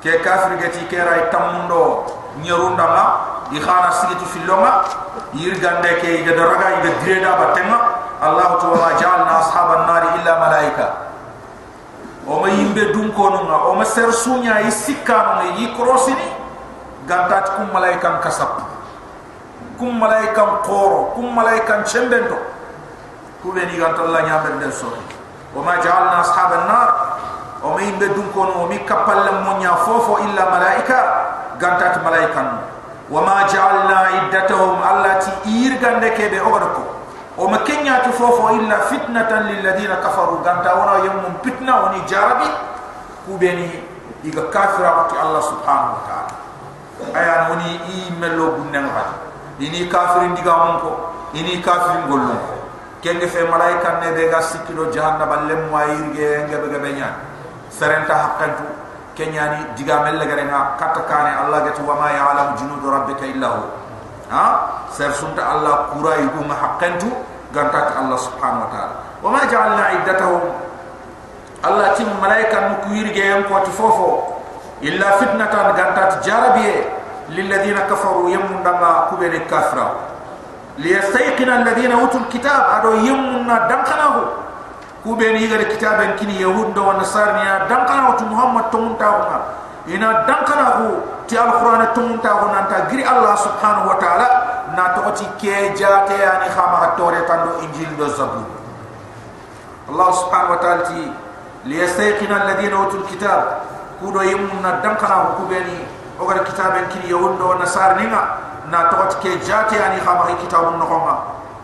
ke 0.04 0.20
kafir 0.20 0.60
gati 0.60 0.84
ke 0.84 1.00
ray 1.00 1.32
tamundo 1.32 2.04
nyerunda 2.44 2.84
ma 2.84 3.04
di 3.48 3.56
khana 3.56 3.88
sigiti 3.88 4.28
filonga 4.36 4.84
yirgande 5.32 5.96
ke 5.96 6.20
ida 6.20 6.36
raga 6.36 6.76
ida 6.84 6.92
direda 7.00 7.40
batenga 7.40 7.78
allah 8.20 8.60
ta'ala 8.60 9.00
ja'alna 9.00 9.32
ashaban 9.48 9.80
nari 9.88 10.08
illa 10.20 10.32
malaika 10.44 10.86
o 12.28 12.36
ma 12.36 12.52
yimbe 12.52 12.92
dun 12.92 13.08
gantat 17.08 17.56
kum 17.56 17.68
malaikan 17.72 18.20
kasap 18.20 18.64
kum 19.78 19.96
malaikan 19.98 20.60
qoro 20.66 21.12
kum 21.16 21.28
malaikan 21.34 21.84
chembento 21.84 22.38
كوبني 23.40 23.80
قالت 23.80 23.96
الله 24.04 24.20
نعمر 24.20 24.60
دل 24.60 24.68
سوري 24.68 25.00
وما 25.56 25.74
جعلنا 25.80 26.20
أصحاب 26.20 26.50
النار 26.60 26.88
وما 27.64 27.80
يبدون 27.82 28.28
كون 28.36 28.48
ومي 28.52 28.78
كبال 28.84 29.16
لمن 29.26 29.64
يفوفو 29.64 30.16
إلا 30.28 30.42
ملائكة 30.44 30.98
gantat 31.60 32.00
malaikan 32.00 32.64
wa 33.12 33.20
ma 33.20 33.44
ja'alna 33.44 34.16
iddatuhum 34.24 34.80
allati 34.80 35.28
irgande 35.44 36.08
kebe 36.16 36.40
ogadako 36.40 36.88
o 37.36 37.44
ma 37.52 37.60
kenya 37.68 38.00
tu 38.00 38.16
fofo 38.16 38.56
illa 38.56 38.88
fitnatan 38.88 39.52
lil 39.52 39.60
ladina 39.60 40.00
kafaru 40.00 40.40
ganta 40.40 40.72
wana 40.72 41.04
yamum 41.04 41.36
fitna 41.44 41.84
woni 41.84 42.00
jarabi 42.08 42.48
kubeni 43.28 43.68
iga 44.24 44.48
kafira 44.48 45.04
ko 45.12 45.20
Allah 45.20 45.42
subhanahu 45.44 45.94
wa 46.00 46.02
ta'ala 46.08 46.32
ayan 47.15 47.51
woni 47.51 47.69
i 47.91 47.97
mello 48.19 48.55
bunnen 48.59 48.87
ha 48.87 49.25
ini 49.59 49.87
kafirin 49.87 50.35
diga 50.35 50.51
mon 50.51 50.75
ko 50.83 50.91
ini 51.35 51.63
kafirin 51.63 52.07
gollo. 52.11 52.35
Kenge 52.99 53.27
fe 53.27 53.45
malaika 53.47 54.01
ne 54.01 54.11
be 54.11 54.27
ga 54.27 54.41
sikilo 54.41 54.89
jahannaba 54.91 55.45
lem 55.47 55.69
wa 55.71 55.85
irge 55.85 56.49
ngebe 56.49 56.67
ngebe 56.73 56.89
nya 56.97 57.13
serenta 57.69 58.17
hakkantu 58.17 58.65
kenyani 59.15 59.77
diga 59.77 60.03
mel 60.03 60.19
gare 60.19 60.43
nga 60.49 60.75
katakane 60.75 61.31
allah 61.31 61.69
gati 61.69 61.85
wa 61.85 61.95
ma 61.95 62.09
ya'lamu 62.11 62.57
junud 62.57 62.81
rabbika 62.83 63.23
illa 63.29 63.47
hu. 63.47 63.63
Ha? 64.33 64.45
Ser 64.89 65.13
sunta 65.13 65.45
allah 65.45 65.93
kura 65.93 66.17
yugo 66.19 66.43
ma 66.43 66.57
hakkantu 66.57 67.13
gantat 67.53 67.93
allah 67.95 68.17
subhanahu 68.17 68.65
wa 68.65 68.69
ta'ala. 68.73 68.95
Wa 69.21 69.29
ma 69.31 69.41
ja'alna 69.47 69.83
iddatuhum 70.01 70.43
allah 71.63 71.93
tim 71.95 72.09
malaika 72.19 72.57
mu 72.67 72.75
kuirge 72.89 73.21
yam 73.21 73.45
ko 73.47 73.61
fofo 73.71 74.34
illa 74.85 75.17
fitnatan 75.17 75.73
gantat 75.73 76.21
jarabiye 76.21 76.85
lil 77.33 77.49
ladina 77.49 77.89
kafaru 77.89 78.29
yamunda 78.29 78.71
ma 78.77 78.91
kubene 79.09 79.41
kafra 79.49 79.87
liyastayqina 80.77 81.65
alladhina 81.65 81.97
utul 82.05 82.25
kitab 82.29 82.61
ado 82.77 82.93
yamuna 83.01 83.65
dankanahu 83.65 84.45
kubeni 85.05 85.41
yigar 85.45 85.61
kitaben 85.69 86.17
kini 86.17 86.41
yahud 86.41 86.73
do 86.73 86.81
nasarniya 86.97 87.69
dankana 87.69 88.17
to 88.17 88.25
muhammad 88.25 88.65
to 88.73 88.77
munta 88.81 89.05
ko 89.05 89.37
ina 89.85 90.25
dankana 90.25 90.65
ko 90.81 90.87
ti 91.29 91.37
alquran 91.37 91.85
to 91.93 92.01
munta 92.01 92.29
ko 92.41 92.45
nanta 92.49 92.89
giri 92.89 93.05
allah 93.05 93.37
subhanahu 93.37 93.93
wa 93.93 93.97
ta'ala 94.01 94.27
na 94.73 94.97
to 94.97 95.01
ti 95.13 95.25
ke 95.37 95.77
jate 95.77 96.17
ani 96.17 96.49
khama 96.49 96.97
tore 96.97 97.21
tando 97.29 97.61
injil 97.61 97.89
do 97.97 98.09
zabur 98.17 98.49
allah 99.93 100.09
subhanahu 100.13 100.57
wa 100.57 100.59
ta'ala 100.61 100.81
ti 100.89 101.01
liyastayqina 101.69 102.41
alladhina 102.41 102.89
utul 102.89 103.05
kitab 103.05 103.61
kudo 103.99 104.23
yimna 104.23 104.81
dankana 104.83 105.15
ko 105.15 105.43
kubeni 105.43 105.85
o 106.19 106.25
gar 106.27 106.43
kitaben 106.43 106.87
kini 106.91 107.11
yahud 107.11 107.37
do 107.37 107.53
nasarniya 107.59 108.21
na 108.71 108.89
to 108.89 108.95
ti 109.11 109.15
ke 109.23 109.29
jate 109.45 109.75
ani 109.79 109.99
khama 110.01 110.31
kitabun 110.41 110.79
no 110.79 110.85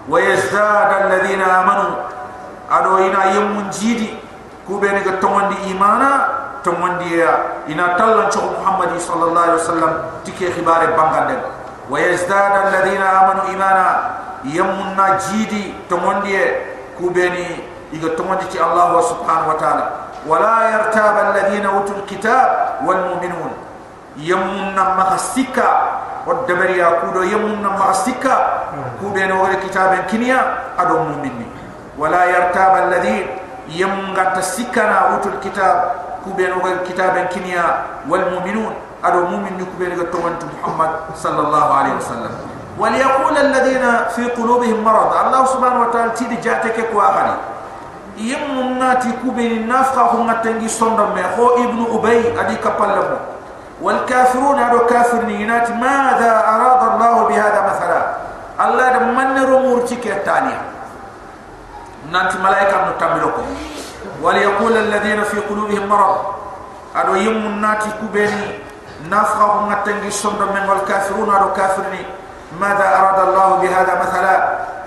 wa 0.09 0.17
yazdada 0.19 1.05
alladhina 1.05 1.45
amanu 1.61 1.95
ado 2.69 2.99
ina 3.05 3.25
yemun 3.35 3.69
jidi 3.69 4.17
ku 4.67 4.79
be 4.79 4.87
ne 4.91 5.01
ga 5.03 5.17
tomondi 5.21 5.55
imana 5.69 6.27
tomondi 6.63 7.19
ya 7.19 7.63
ina 7.67 7.95
tallan 7.97 8.29
cho 8.31 8.41
muhammadi 8.41 8.99
sallallahu 8.99 9.45
alaihi 9.45 9.59
wasallam 9.61 9.93
tike 10.23 10.49
khibare 10.55 10.87
bangande. 10.97 11.35
Wa 11.89 11.99
yazdad 11.99 12.53
alladhina 12.65 13.05
amanu 13.21 13.41
imana 13.53 13.85
yemun 14.43 14.95
na 14.97 15.17
jidi 15.19 15.73
tomondi 15.89 16.33
ku 16.97 17.09
be 17.11 17.29
ni 17.29 17.45
iga 17.93 18.09
tomondi 18.17 18.45
ti 18.49 18.57
allah 18.59 18.97
subhanahu 19.03 19.49
wa 19.53 19.57
ta'ala 19.59 20.00
ولا 20.27 20.69
يرتاب 20.69 21.15
الذين 21.27 21.65
أوتوا 21.65 21.95
الكتاب 21.95 22.47
والمؤمنون. 22.85 23.51
يمون 24.17 24.75
مغسكا 24.75 25.69
والدبر 26.27 26.69
يقول 26.69 27.15
يمون 27.33 27.63
مغسكا 27.63 28.35
كودن 29.01 29.31
وغير 29.31 29.59
كتاب 29.65 29.91
كنيا 30.11 30.39
أدو 30.79 30.97
مؤمنين. 30.97 31.51
ولا 31.97 32.23
يرتاب 32.25 32.73
الذين 32.87 33.25
يمون 33.69 34.17
تسكنا 34.35 34.97
أوتوا 35.09 35.31
الكتاب. 35.31 35.91
كودن 36.25 36.51
وغير 36.51 36.77
كتاب 36.89 37.15
كنيا 37.33 37.65
والمؤمنون. 38.09 38.73
أدو 39.03 39.21
مؤمن 39.25 39.65
كودن 39.73 39.91
غتوانت 39.99 40.41
محمد 40.53 40.91
صلى 41.15 41.39
الله 41.39 41.67
عليه 41.73 41.93
وسلم. 41.97 42.33
وليقول 42.79 43.37
الذين 43.37 43.85
في 44.15 44.23
قلوبهم 44.37 44.83
مرض. 44.83 45.11
الله 45.25 45.45
سبحانه 45.45 45.79
وتعالى 45.81 46.11
تيجي 46.19 46.35
جاتك 46.35 46.77
كواغني 46.91 47.35
yemmun 48.17 48.79
nati 48.79 49.07
kubeni 49.23 49.63
nafqa 49.67 50.11
ko 50.11 50.23
ngatengi 50.27 50.69
sondom 50.69 51.13
me 51.15 51.23
ko 51.35 51.55
ibnu 51.63 51.87
ubay 51.95 52.19
adi 52.35 52.55
kapallamo 52.59 53.17
wal 53.81 54.03
kafirun 54.05 54.59
ado 54.59 54.85
kafir 54.85 55.23
ni 55.27 55.45
nati 55.45 55.71
madha 55.73 56.31
arada 56.45 56.85
allah 56.97 57.15
bi 57.27 57.35
hada 57.39 57.59
mathala 57.65 58.01
allah 58.59 58.85
da 58.93 58.99
mannaru 59.11 59.59
murti 59.63 59.95
ke 59.97 60.11
tania 60.27 60.59
nanti 62.11 62.37
malaika 62.43 62.85
no 62.85 62.91
tamilo 62.99 63.29
ko 63.31 63.41
wal 64.21 64.35
yaqul 64.37 64.75
alladhina 64.75 65.23
fi 65.25 65.39
qulubihim 65.47 65.87
marad 65.87 66.35
ado 66.93 67.15
yemmun 67.15 67.57
nati 67.63 67.89
kubeni 68.03 68.59
nafqa 69.09 69.43
ko 69.55 69.57
ngatengi 69.71 70.11
sondom 70.11 70.51
me 70.51 70.61
wal 70.67 70.83
kafirun 70.83 71.29
ado 71.31 71.55
kafir 71.55 71.87
ni 71.95 72.03
ماذا 72.59 72.83
أراد 72.99 73.19
الله 73.27 73.49
بهذا 73.63 73.93
مثلا 74.03 74.35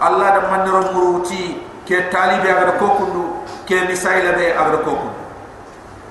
الله 0.08 0.28
دم 0.36 0.44
من 0.52 0.68
رمروتي 0.68 1.63
كي 1.87 2.01
طالب 2.09 2.45
أغر 2.45 2.69
كوكندو 2.79 3.25
كي 3.67 3.87
مسائل 3.91 4.35
بي 4.35 4.57
أغر 4.59 4.75
كوكندو 4.75 5.19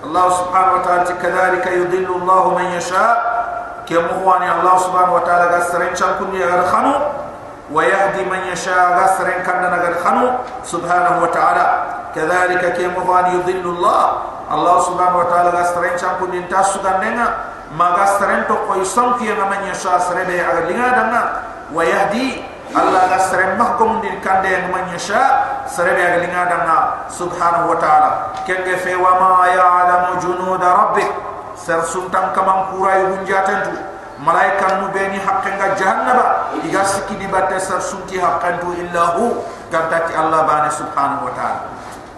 الله 0.05 0.27
سبحانه 0.31 0.73
وتعالى 0.73 1.05
كذلك 1.23 1.67
يضل 1.67 2.09
الله 2.23 2.55
من 2.59 2.65
يشاء 2.65 3.15
كي 3.89 3.99
مخواني 3.99 4.53
الله 4.53 4.79
سبحانه 4.79 5.15
وتعالى 5.15 5.45
قصرين 5.57 5.95
شانكني 5.97 6.45
أغر 6.45 6.67
خانو 6.67 6.95
ويهدي 7.73 8.25
من 8.25 8.39
يشاء 8.53 8.99
غسرا 8.99 9.31
كان 9.47 9.63
نغر 9.63 9.95
خنو 10.05 10.27
سبحانه 10.65 11.23
وتعالى 11.23 11.67
كذلك 12.15 12.63
كي 12.77 12.87
مضان 12.89 13.25
يضل 13.37 13.65
الله 13.71 14.03
الله 14.53 14.77
سبحانه 14.81 15.17
وتعالى 15.19 15.51
غسرا 15.51 15.97
شانكو 15.97 16.27
ننتا 16.27 16.63
سغننا 16.63 17.27
ما 17.79 17.85
غسرا 17.85 18.45
تو 18.49 18.57
كوي 18.69 18.85
Allah 22.74 23.06
ga 23.06 23.20
sare 23.22 23.54
mahkum 23.54 24.02
din 24.02 24.18
kande 24.18 24.50
en 24.50 24.74
man 24.74 24.90
yasha 24.90 25.66
sare 25.70 25.94
be 25.94 26.02
ga 26.02 26.18
linga 26.26 27.06
subhanahu 27.06 27.70
wa 27.70 27.78
ta'ala. 27.78 28.10
Ken 28.50 28.66
ge 28.66 28.82
fe 28.82 28.98
wa 28.98 29.14
ma 29.22 29.46
ya'lamu 29.46 30.18
junud 30.18 30.58
rabbik. 30.58 31.06
Sar 31.54 31.86
sun 31.86 32.10
tan 32.10 32.34
kamam 32.34 32.74
kurai 32.74 33.14
hunjatan 33.14 33.70
tu 33.70 33.78
malaika 34.26 34.82
nu 34.82 34.90
be 34.90 35.06
ni 35.14 35.22
ga 35.22 35.78
jahannaba 35.78 36.58
iga 36.66 36.82
siki 36.82 37.22
di 37.22 37.30
batta 37.30 37.62
sar 37.62 37.78
sun 37.78 38.02
hakkan 38.10 38.58
tu 38.58 38.74
illahu. 38.74 39.38
Ganta 39.70 40.10
ti 40.10 40.18
Allah 40.18 40.42
ba 40.42 40.66
subhanahu 40.66 41.30
wa 41.30 41.34
ta'ala. 41.38 41.62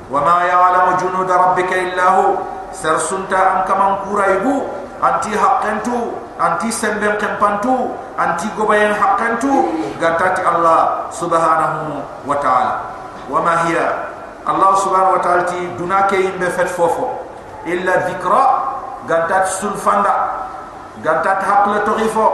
Wa 0.08 0.20
ma 0.24 0.36
ya'lamu 0.48 0.92
junud 1.04 1.28
rabbika 1.28 1.76
illahu. 1.76 2.40
Sar 2.72 2.96
sun 3.04 3.28
ta 3.28 3.60
an 3.60 4.08
kurai 4.08 4.40
bu 4.40 4.72
anti 5.04 5.36
hakkan 5.36 5.84
tu 5.84 6.25
anti 6.40 6.72
semben 6.72 7.16
kempantu 7.18 7.96
anti 8.20 8.48
gobayen 8.56 8.92
haqqantu 8.92 9.72
gantati 10.00 10.42
allah 10.44 11.08
subhanahu 11.12 12.04
wa 12.28 12.36
ta'ala. 12.40 12.74
Wa 13.32 13.40
ma 13.42 13.68
hiya? 13.68 14.12
Allah 14.46 14.72
subhanahu 14.78 15.18
wa 15.18 15.22
ta'ala 15.24 15.44
ti 15.50 15.60
dunake 15.80 16.18
imbe 16.20 16.48
fet 16.52 16.70
fofo. 16.70 17.26
Illa 17.66 18.06
dhikra 18.06 18.44
gantati 19.08 19.50
sulfanda 19.62 20.46
ganta 21.04 21.36
ta 21.40 21.46
hakla 21.46 21.86
to 21.86 21.94
rifo 21.98 22.28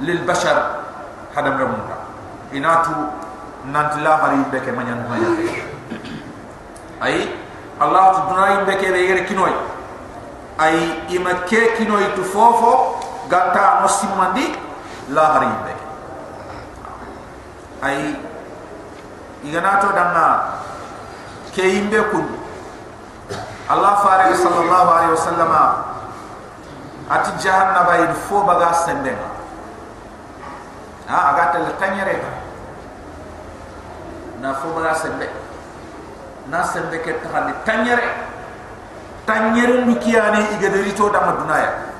lil 0.00 0.24
bashar 0.26 0.84
hada 1.34 1.50
mramunda 1.50 1.96
inatu 2.52 2.94
nanti 3.72 4.00
la 4.02 4.16
hari 4.16 4.38
beke 4.50 4.72
manyan 4.72 5.00
manya 5.08 5.30
ay 7.00 7.28
allah 7.80 8.04
tu 8.14 8.20
dunay 8.34 8.64
beke 8.66 8.90
be 8.92 9.00
yere 9.06 9.22
kinoy 9.30 9.54
ay 10.58 10.76
ima 11.10 11.34
ke 11.46 11.76
kinoy 11.78 12.04
tu 12.16 12.22
fofo 12.24 12.98
gattano 13.28 13.88
simmandi 13.88 14.54
lahara 15.12 15.44
yimɓe 15.46 15.72
ke 15.78 15.84
ayi 17.86 18.16
iganato 19.44 19.88
danga 19.92 20.26
ke 21.54 21.62
yimɓe 21.62 22.00
kun. 22.10 22.26
Allah 23.68 23.96
farege 24.04 24.36
sallllahu 24.36 24.88
alayhi 24.92 25.12
wa 25.16 25.24
sallama 25.24 25.62
ati 27.08 27.30
jahannaba 27.40 27.96
yin 28.00 28.12
fo 28.28 28.44
baga 28.44 28.72
sembenga 28.72 29.28
a 31.08 31.16
aga 31.32 31.44
telle 31.52 31.72
kañere 31.80 32.14
ga 32.20 32.32
na 34.40 34.52
fo 34.54 34.68
baga 34.76 34.92
sembe 34.96 35.28
na 36.48 36.60
sembe 36.64 37.00
ke 37.00 37.12
taxandi 37.24 37.52
tañere 37.64 38.08
tañere 39.24 39.84
ndukiyane 39.84 40.56
igedarito 40.56 41.08
dama 41.08 41.32
dunaya. 41.40 41.93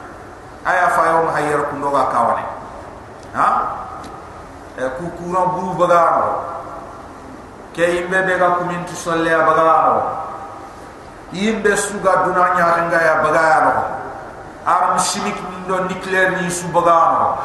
Aya 0.64 0.88
fa 0.96 1.02
yo 1.12 1.28
mahayer 1.28 1.60
ku 1.68 1.76
ndoga 1.76 2.08
kawane. 2.08 2.44
Ha? 3.36 3.48
E 4.80 4.84
ku 4.98 5.04
kuran 5.20 5.54
buru 5.54 5.76
baga 5.78 6.02
no 6.18 6.30
ke 7.74 7.84
imbe 8.00 8.18
be 8.26 8.34
ga 8.38 8.58
kumintu 8.58 8.94
solle 8.96 9.28
baga 9.30 9.76
no 9.86 9.94
yimbe 11.34 11.76
suga 11.76 12.24
dunanya 12.24 12.88
ngaya 12.88 13.14
baga 13.22 13.46
no 13.64 13.72
arme 14.64 14.98
chimique 14.98 15.44
ni 15.52 15.68
do 15.68 15.76
nucléaire 15.84 16.40
ni 16.40 16.50
su 16.50 16.66
bagano. 16.72 17.36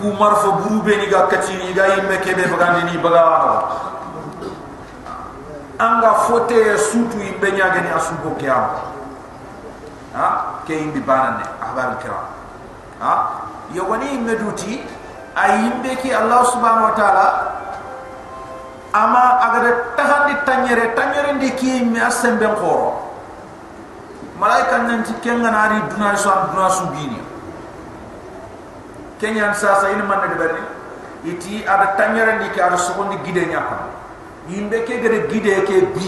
Ku 0.00 0.12
marfo 0.16 0.52
burube 0.64 0.96
ni 0.96 1.06
ga 1.06 1.28
kati 1.28 1.52
ni 1.60 1.72
ga 1.76 1.92
yimbe 1.92 2.16
kebe 2.24 2.48
bagandi 2.48 2.92
ni 2.92 2.96
bagano. 2.98 3.68
Anga 5.78 6.12
fote 6.24 6.78
sutu 6.80 7.20
yimbe 7.20 7.52
nyaage 7.52 7.80
ni 7.84 7.90
asubo 7.92 8.32
kiyam 8.40 8.64
ha? 10.16 10.56
Ke 10.64 10.72
yimbi 10.72 11.00
banane 11.04 11.44
ahbab 11.60 12.00
kiram 12.00 12.24
ha? 13.00 13.14
Yogoni 13.74 14.18
meduti 14.22 14.80
ay 15.36 15.66
yimbe 15.66 15.96
ki 16.00 16.14
allah 16.14 16.46
subhanahu 16.46 16.88
wa 16.90 16.94
ta'ala 16.94 17.26
ama 18.94 19.24
agada 19.42 19.92
tahandi 19.98 20.34
tanyere 20.46 20.94
tanyere 20.94 21.32
ndi 21.36 21.50
ki 21.58 21.84
mi 21.90 22.00
asembe 22.00 22.46
khoro 22.56 22.94
malaika 24.40 24.78
nanti 24.86 25.12
kenga 25.20 25.50
nari 25.50 25.82
duna 25.90 26.16
so 26.16 26.30
duna 26.52 26.70
su 26.70 26.86
bini 26.94 27.20
kenya 29.20 29.52
sa 29.52 29.80
sa 29.82 29.90
ina 29.92 30.04
man 30.06 30.24
iti 31.26 31.66
ada 31.66 31.98
tanyere 31.98 32.38
ndi 32.38 32.54
ki 32.54 32.60
ada 32.62 32.78
sokondi 32.78 33.18
gide 33.26 33.50
nyaka 33.50 33.90
yimbe 34.48 34.86
ke 34.86 35.02
gade 35.02 35.26
gide 35.26 35.66
ke 35.66 35.90
bi. 35.90 36.06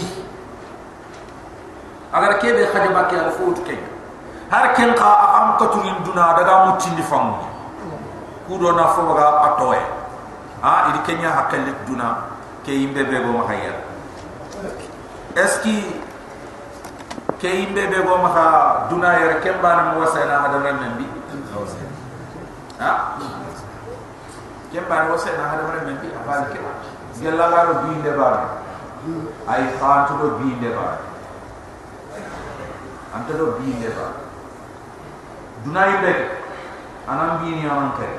Agar 2.09 2.39
ke 2.41 2.49
be 2.55 2.65
khadima 2.73 3.05
ke 3.05 3.15
al 3.19 3.29
fut 3.37 3.61
kenya 3.67 3.98
har 4.49 4.73
ken 4.75 4.93
ka 4.97 5.09
am 5.37 5.57
ko 5.61 5.65
turin 5.69 6.01
duna 6.01 6.33
daga 6.33 6.65
mutindi 6.65 7.05
famu 7.05 7.37
kudo 8.49 8.73
na 8.73 8.89
fo 8.97 9.05
ga 9.13 9.27
atoye 9.45 9.81
ha 10.61 10.89
idi 10.89 10.99
kenya 11.05 11.29
hakelle 11.29 11.69
duna 11.85 12.33
ke 12.65 12.73
yimbe 12.73 13.05
be 13.05 13.17
go 13.21 13.31
mahaya 13.37 13.73
eski 15.37 16.01
ke 17.37 17.45
yimbe 17.61 17.83
be 17.93 18.01
go 18.01 18.17
maha 18.17 18.89
duna 18.89 19.21
yere 19.21 19.37
kemba 19.45 19.69
na 19.77 19.83
mo 19.93 20.01
wasena 20.01 20.41
hada 20.41 20.57
men 20.65 20.97
bi 20.97 21.05
ha? 22.81 22.91
Kemba 24.73 24.95
na 24.95 25.13
wasena 25.13 25.45
hada 25.45 25.85
men 25.85 26.01
bi 26.01 26.09
afal 26.09 26.49
ke 26.49 26.57
gella 27.21 27.45
ga 27.53 27.85
bi 27.85 27.93
inde 27.93 28.17
ba. 28.17 28.29
Khan 29.79 30.07
to 30.07 30.13
do 30.17 30.27
bi 30.41 30.49
inde 30.57 30.73
ba. 30.73 30.97
Anta 33.13 33.33
do 33.37 33.53
bi 33.59 33.69
inde 33.69 33.93
ba 33.93 34.28
dunayibeke 35.65 36.25
anan 37.07 37.41
bini 37.43 37.65
anan 37.67 37.91
kare 37.97 38.17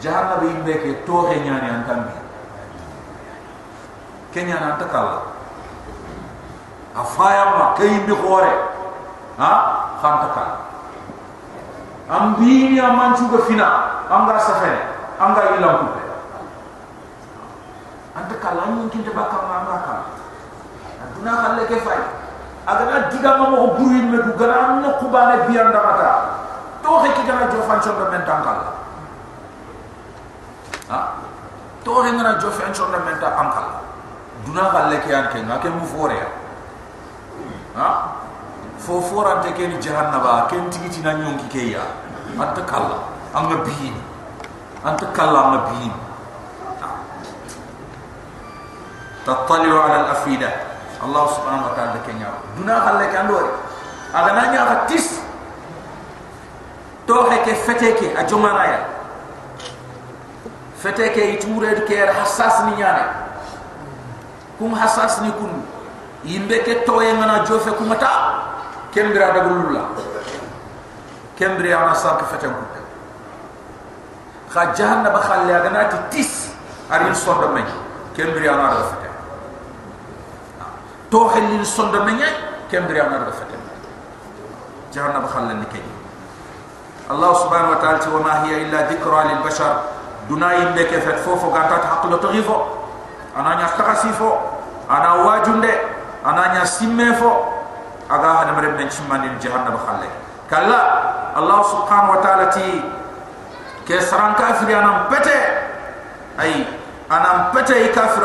jahannabe 0.00 0.46
yimbeke 0.48 1.04
toxe 1.06 1.36
ñani 1.44 1.68
an 1.68 1.84
tambi 1.86 2.14
keñana 4.32 4.74
anta 4.74 4.86
kalla 4.88 5.20
a 6.96 7.02
fayama 7.04 7.74
ke 7.76 7.84
yimbi 7.84 8.14
xoore 8.16 8.52
a 9.38 9.48
xanta 10.02 10.28
kalla 10.34 10.56
an 12.08 12.34
bini 12.40 12.78
a 12.80 12.88
mancuga 12.92 13.44
fina 13.46 13.66
anga 14.10 14.38
safene 14.38 14.80
anga 15.20 15.42
yilankupe 15.54 16.02
anta 18.16 18.34
kalla 18.40 18.62
an 18.66 18.72
ñinkinte 18.80 19.10
bakkamma 19.14 19.54
anga 19.62 19.76
kalla 19.86 20.04
aduna 21.04 21.32
xalle 21.42 21.62
ke 21.68 21.76
fay 21.84 22.00
agana 22.66 23.08
digama 23.12 23.50
moxo 23.50 23.68
burin 23.78 24.10
me 24.10 24.18
du 24.22 24.32
gana 24.40 24.56
an 24.66 24.80
na 24.82 24.88
kubane 24.98 25.46
biyandamata 25.46 26.39
to 26.82 26.90
he 27.04 27.08
ki 27.14 27.22
gana 27.26 27.46
jofan 27.52 27.78
chon 27.82 27.94
do 27.98 28.04
men 28.10 28.22
tankal 28.24 28.58
ha? 30.88 31.00
To 31.84 32.02
he 32.02 32.10
ngana 32.10 32.40
jofan 32.40 32.72
chon 32.74 32.92
do 32.92 32.98
men 33.04 33.16
tankal 33.20 33.66
duna 34.44 34.64
galle 34.72 34.96
ke 35.00 35.10
an 35.12 35.26
ke 35.32 35.38
ngake 35.44 35.68
mu 35.68 35.84
fore 35.86 36.16
ya? 36.16 36.28
Ha? 37.76 37.88
Fo 38.80 39.00
fora 39.00 39.40
te 39.44 39.52
ke 39.52 39.68
ni 39.68 39.76
jahannaba 39.76 40.48
ken 40.48 40.70
tigi 40.70 40.88
ti 40.88 41.00
na 41.04 41.12
nyonki 41.12 41.46
ke 41.52 41.62
ya? 41.76 41.84
Anta 42.38 42.64
kala 42.64 42.98
anga 43.36 43.62
bi 43.62 43.92
anta 44.82 45.06
kala 45.12 45.38
anga 45.46 45.60
bi 45.68 45.92
tattaliu 49.24 49.76
ala 49.76 49.96
al 50.02 50.08
afida 50.16 50.50
allah 51.00 51.24
subhanahu 51.28 51.68
wa 51.70 51.74
ta'ala 51.76 51.98
ke 52.04 52.12
nya 52.16 52.32
duna 52.56 52.74
galle 52.80 53.04
ke 53.12 53.16
andore 53.16 53.50
aga 54.12 54.30
na 54.32 54.42
nya 54.52 54.62
tis 54.88 55.19
توحك 57.10 57.46
فتك 57.66 58.00
أجمعنا 58.22 58.78
فتك 60.78 61.16
يتورد 61.16 61.78
كير 61.90 62.06
حساس 62.12 62.60
نيانا. 62.70 63.06
كم 64.60 64.70
حساس 64.78 65.18
نيكون. 65.18 65.66
يمبك 66.24 66.86
توي 66.86 67.12
منا 67.12 67.44
جوف 67.44 67.66
كمتا 67.68 68.12
كم 68.94 69.10
برا 69.10 69.42
الله 69.42 69.86
كم 71.38 71.58
برا 71.58 71.74
أنا 71.82 71.94
ساك 71.94 72.22
فتك 72.30 72.54
خجهنا 74.54 75.08
بخلي 75.08 75.56
أغناتي 75.56 75.98
تيس 76.10 76.48
أرين 76.92 77.14
صدر 77.14 77.48
مني 77.50 77.74
كم 78.16 78.30
برا 78.34 78.54
أنا 78.54 78.74
دفتك 78.74 79.10
توحي 81.10 81.40
للصندمية 81.40 82.30
كم 82.72 82.86
بريان 82.86 83.14
الرفت 83.14 83.50
جهنم 84.94 85.26
خلنا 85.26 85.52
نكي 85.52 85.82
الله 87.10 87.30
سبحانه 87.34 87.70
وتعالى 87.70 87.98
وما 88.14 88.44
هي 88.44 88.62
إلا 88.62 88.90
ذكرى 88.90 89.20
للبشر. 89.28 89.72
دنيا 90.30 90.58
إنك 90.62 90.90
فتفوف 90.94 91.42
قانت 91.54 91.84
حق 91.84 92.06
لطغيف 92.06 92.48
أنا 93.36 93.64
نستقصيف 93.64 94.22
أنا 94.90 95.14
واجن 95.26 95.60
دي 95.60 95.74
أنا 96.26 96.62
نستمي 96.62 97.14
فو 97.18 97.30
أغا 98.10 98.30
هذا 98.32 98.52
مرد 98.54 98.78
من 98.78 98.90
شمان 98.90 99.24
الجهنم 99.24 99.74
بخلي 99.74 100.10
كلا 100.50 100.80
الله 101.38 101.58
سبحانه 101.62 102.10
وتعالى 102.10 102.46
كسران 103.88 104.32
كافر 104.38 104.70
أنا 104.70 105.10
بتي. 105.10 105.40
أي 106.40 106.64
أنا 107.10 107.50
بتي 107.54 107.88
كافر 107.90 108.22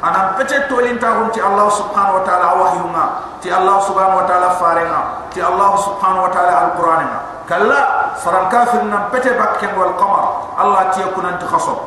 kafirahuma 0.00 0.08
anam 0.08 0.26
pete 0.40 0.56
tolinta 0.68 1.08
hum 1.20 1.28
ti 1.30 1.40
allah 1.40 1.68
subhanahu 1.68 2.20
wa 2.20 2.24
ta'ala 2.24 2.48
wahyunga 2.56 3.04
ti 3.44 3.48
allah 3.52 3.76
subhanahu 3.84 4.20
wa 4.20 4.26
ta'ala 4.26 4.48
farenga 4.56 5.00
ti 5.28 5.40
allah 5.44 5.76
subhanahu 5.76 6.24
wa 6.24 6.30
ta'ala 6.32 6.52
alqur'anina 6.72 7.18
kala 7.44 7.80
saran 8.16 8.48
kafir 8.48 8.82
nam 8.88 9.12
pete 9.12 9.30
bakken 9.36 9.76
wal 9.76 9.92
qamar 10.00 10.24
allah 10.56 10.88
ti 10.96 11.04
yakunan 11.04 11.36
takhasab 11.36 11.78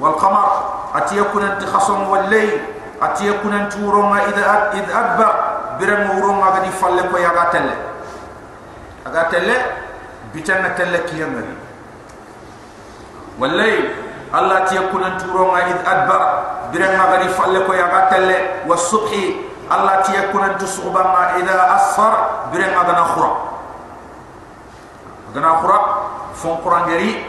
wal 0.00 0.16
qamar 0.16 0.78
ati 0.94 1.18
yakuna 1.20 1.52
anti 1.58 1.66
khasam 1.68 2.08
wal 2.08 2.24
lay 2.32 2.48
ati 3.02 3.28
yakuna 3.28 3.66
anti 3.68 3.76
uronga 3.82 4.24
idha 4.30 4.72
id 4.78 4.88
adba 4.88 5.28
biram 5.76 6.16
uronga 6.16 6.48
gadi 6.58 6.70
falle 6.72 7.02
ko 7.12 7.16
yaga 7.20 7.44
telle 7.52 7.74
aga 9.04 9.22
telle 9.28 9.56
bitana 10.32 10.72
telle 10.72 11.04
kiyamari 11.04 11.52
wal 13.36 13.52
lay 13.52 13.84
allah 14.32 14.64
ati 14.64 14.80
yakuna 14.80 15.12
anti 15.12 15.26
uronga 15.28 15.60
id 15.76 15.80
adba 15.84 16.18
biram 16.72 16.92
gadi 16.96 17.28
falle 17.32 17.64
ko 17.66 17.72
yaga 17.72 18.08
telle 18.10 18.66
was 18.66 18.82
subhi 18.90 19.44
allah 19.70 20.00
ati 20.00 20.12
yakuna 20.16 20.54
anti 20.54 20.66
subama 20.66 21.38
idha 21.40 21.56
asfar 21.76 22.48
biram 22.52 22.72
gana 22.72 23.04
khura 23.14 23.30
gana 25.34 25.50
khura 25.60 25.78
fon 26.34 26.56
qurangeri 26.64 27.24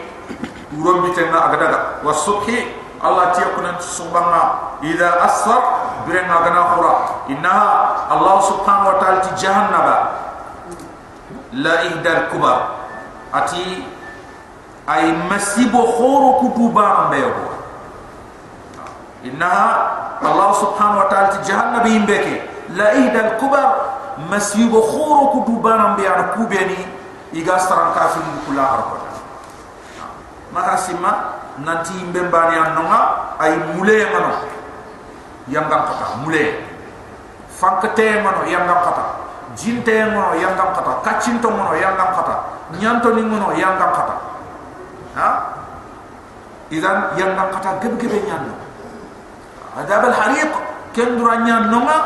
urom 0.76 1.02
bitena 1.08 1.50
agadaga 1.50 2.04
was 2.04 2.20
subhi 2.24 2.80
Allah 3.00 3.32
tiya 3.32 3.56
kunan 3.56 3.80
subhana 3.80 4.76
ida 4.84 5.24
asfar 5.24 5.60
birenga 6.04 6.36
gana 6.44 6.62
khura 6.76 6.94
innaha 7.32 7.68
Allah 8.12 8.36
subhanahu 8.44 8.92
wa 8.92 8.96
ta'ala 9.00 9.18
ti 9.24 9.32
jahannaba 9.40 9.96
la 11.56 11.74
ihdal 11.88 12.28
kubar. 12.28 12.76
Ati 13.32 13.88
ay 14.84 15.16
masibo 15.32 15.80
khoro 15.96 16.44
kutuba 16.44 17.08
ambeyo 17.08 17.32
innaha 19.24 20.18
Allah 20.20 20.50
subhanahu 20.56 21.00
wa 21.04 21.08
ta'ala 21.08 21.28
ti 21.36 21.38
jahannabi 21.48 21.90
imbeke 21.96 22.34
la 22.76 22.92
ihdal 22.96 23.40
kubar 23.40 23.68
masibo 24.28 24.80
khoro 24.84 25.32
kutuba 25.40 25.74
ambeyo 25.76 26.12
kubeni 26.36 26.76
iga 27.32 27.56
saran 27.56 27.94
kafir 27.96 28.22
kula 28.44 28.62
harba 28.62 28.98
maka 30.50 30.76
nanti 31.64 31.94
mbembani 32.10 32.56
annonga 32.56 33.00
ay 33.38 33.54
mule 33.76 33.96
ngano 34.10 34.32
yangam 35.48 35.82
kata 35.86 36.06
mule 36.24 36.44
fankete 37.48 38.22
ngano 38.22 38.42
yangam 38.48 38.80
kata 38.80 39.04
jinte 39.54 39.94
ngano 39.94 40.34
yangam 40.40 40.70
kata 40.74 40.92
kacinto 41.04 41.48
ngano 41.50 41.74
yangam 41.76 42.10
kata 42.16 42.34
nyanto 42.80 43.08
ni 43.14 43.22
ngano 43.22 43.48
yangam 43.54 43.90
kata 43.92 44.14
ha 45.14 45.28
idan 46.70 46.98
yangam 47.18 47.48
kata 47.52 47.70
geb 47.82 47.94
gebe 48.00 48.18
nyando 48.26 48.69
adab 49.78 50.02
al 50.10 50.14
hariq 50.14 50.52
kendura 50.94 51.36
nyannonga 51.46 51.96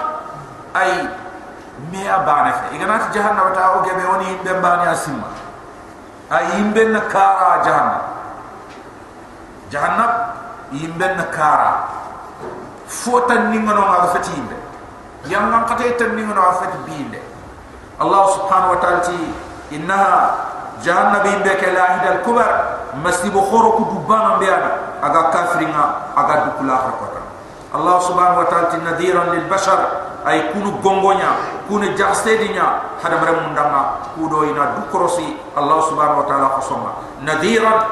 ay 0.75 1.09
me 1.91 2.03
abane 2.09 2.53
fe 2.53 2.77
iganati 2.77 3.15
jahannama 3.17 3.51
ta 3.57 3.79
o 3.79 3.83
gebe 3.87 4.05
woni 4.05 4.37
mbembani 4.43 4.87
asimma 4.93 5.29
ay 6.31 6.61
imbe 6.61 6.85
na 6.93 7.01
kara 7.09 7.63
jahannama 7.65 8.15
jahannam 9.71 10.13
yimbe 10.73 11.07
na 11.17 11.25
kara 11.35 11.71
fota 12.87 13.35
ningono 13.51 13.81
ma 13.81 14.07
fati 14.13 14.31
yimbe 14.31 14.57
yang 15.27 15.49
ngam 15.51 15.65
kate 15.67 15.97
tan 15.97 16.15
ningono 16.15 16.41
ma 16.41 16.53
fati 16.53 16.79
binde 16.87 17.21
allah 17.99 18.23
subhanahu 18.37 18.77
wa 18.77 18.79
ta'ala 18.79 19.01
ti 19.01 19.17
inna 19.73 19.99
jahannam 20.85 21.25
yimbe 21.27 21.53
ke 21.57 21.73
la 21.73 21.99
hidal 21.99 22.21
kubar 22.23 22.51
masibo 23.03 23.41
khoro 23.41 23.73
ku 23.81 23.83
dubana 23.97 24.37
mbiyana 24.37 25.01
aga 25.03 25.23
kafringa 25.33 25.85
aga 26.15 26.35
dukula 26.47 26.75
hakota 26.77 27.24
allah 27.75 27.97
subhanahu 27.99 28.47
wa 28.47 28.47
ta'ala 28.47 28.79
nadiran 28.87 29.35
lil 29.35 29.45
bashar 29.51 29.83
ay 30.23 30.55
kunu 30.55 30.79
gongonya 30.79 31.35
kunu 31.67 31.91
jaxsedinya 31.99 32.97
hada 33.03 33.19
mare 33.19 33.35
mundanga 33.35 33.99
kudo 34.15 34.47
ina 34.47 34.79
du 34.79 34.83
krosi 34.95 35.35
allah 35.59 35.83
subhanahu 35.91 36.23
wa 36.23 36.27
ta'ala 36.31 36.47
khosoma 36.55 36.91
nadiran 37.27 37.83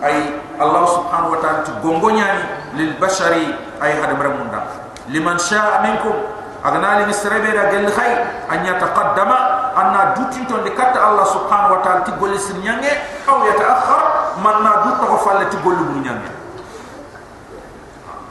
ay 0.00 0.32
allah 0.56 0.82
subhanahu 0.96 1.36
wa 1.36 1.38
ta'ala 1.44 1.60
gongonya 1.84 2.26
lil 2.72 2.96
bashari 2.96 3.52
ay 3.84 4.00
hada 4.00 4.16
mare 4.16 4.32
mundanga 4.32 4.88
liman 5.12 5.36
sha'a 5.36 5.84
minkum 5.84 6.16
agna 6.64 7.04
li 7.04 7.12
misrabe 7.12 7.52
da 7.52 7.68
gel 7.68 7.84
khay 7.92 8.12
an 8.48 8.64
yataqaddama 8.64 9.36
anna 9.76 10.16
dutin 10.16 10.48
ton 10.48 10.64
de 10.64 10.72
katta 10.72 11.04
allah 11.04 11.28
subhanahu 11.28 11.76
wa 11.76 11.80
ta'ala 11.84 12.00
ti 12.02 12.16
golli 12.16 12.40
sin 12.40 12.64
nyange 12.64 12.90
aw 13.28 13.44
yata'akhkhar 13.44 14.02
man 14.40 14.56
na 14.64 14.72
dutta 14.88 15.04
ko 15.04 15.16
falle 15.20 15.44
ti 15.52 15.56
golli 15.62 15.84
bu 15.84 16.00
nyange 16.00 16.30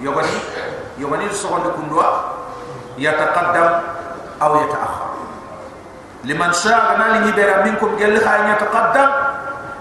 yogani 0.04 0.47
yogani 0.99 1.29
so 1.35 1.49
gonde 1.49 1.68
kundwa 1.68 2.33
يتقدم 2.99 3.71
أو 4.42 4.57
يتأخر 4.64 5.07
لمن 6.25 6.53
شاء 6.53 6.97
أن 6.97 7.29
يبرى 7.29 7.71
منكم 7.71 7.97
جل 7.97 8.21
خاين 8.25 8.49
يتقدم 8.51 9.09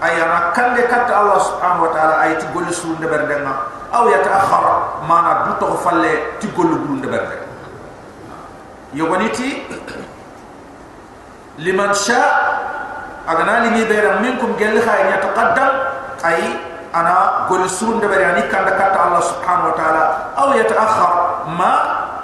أي 0.04 0.22
أنا 0.24 0.50
كان 0.56 0.74
لكت 0.74 1.10
الله 1.10 1.38
سبحانه 1.38 1.82
وتعالى 1.82 2.22
أي 2.22 2.34
تقول 2.36 2.74
سون 2.74 2.96
دبردنا 3.00 3.54
أو 3.94 4.08
يتأخر 4.08 4.64
ما 5.08 5.18
ندوت 5.20 5.70
غفل 5.70 6.02
تقول 6.40 6.66
بلون 6.66 7.00
دبردنا 7.00 7.36
يغنيتي 8.94 9.62
لمن 11.58 11.94
شاء 11.94 12.32
أغنى 13.28 13.80
يبرى 13.80 14.10
منكم 14.20 14.56
جل 14.60 14.82
خاين 14.82 15.06
يتقدم 15.06 15.68
أي 16.26 16.42
انا 16.99 17.47
قول 17.49 17.69
سون 17.69 17.99
دبر 17.99 18.19
يعني 18.19 18.41
كان 18.41 18.65
دكات 18.65 18.95
الله 19.05 19.21
سبحانه 19.21 19.63
وتعالى 19.67 20.03
او 20.37 20.47
يتاخر 20.53 21.11
ما 21.59 21.73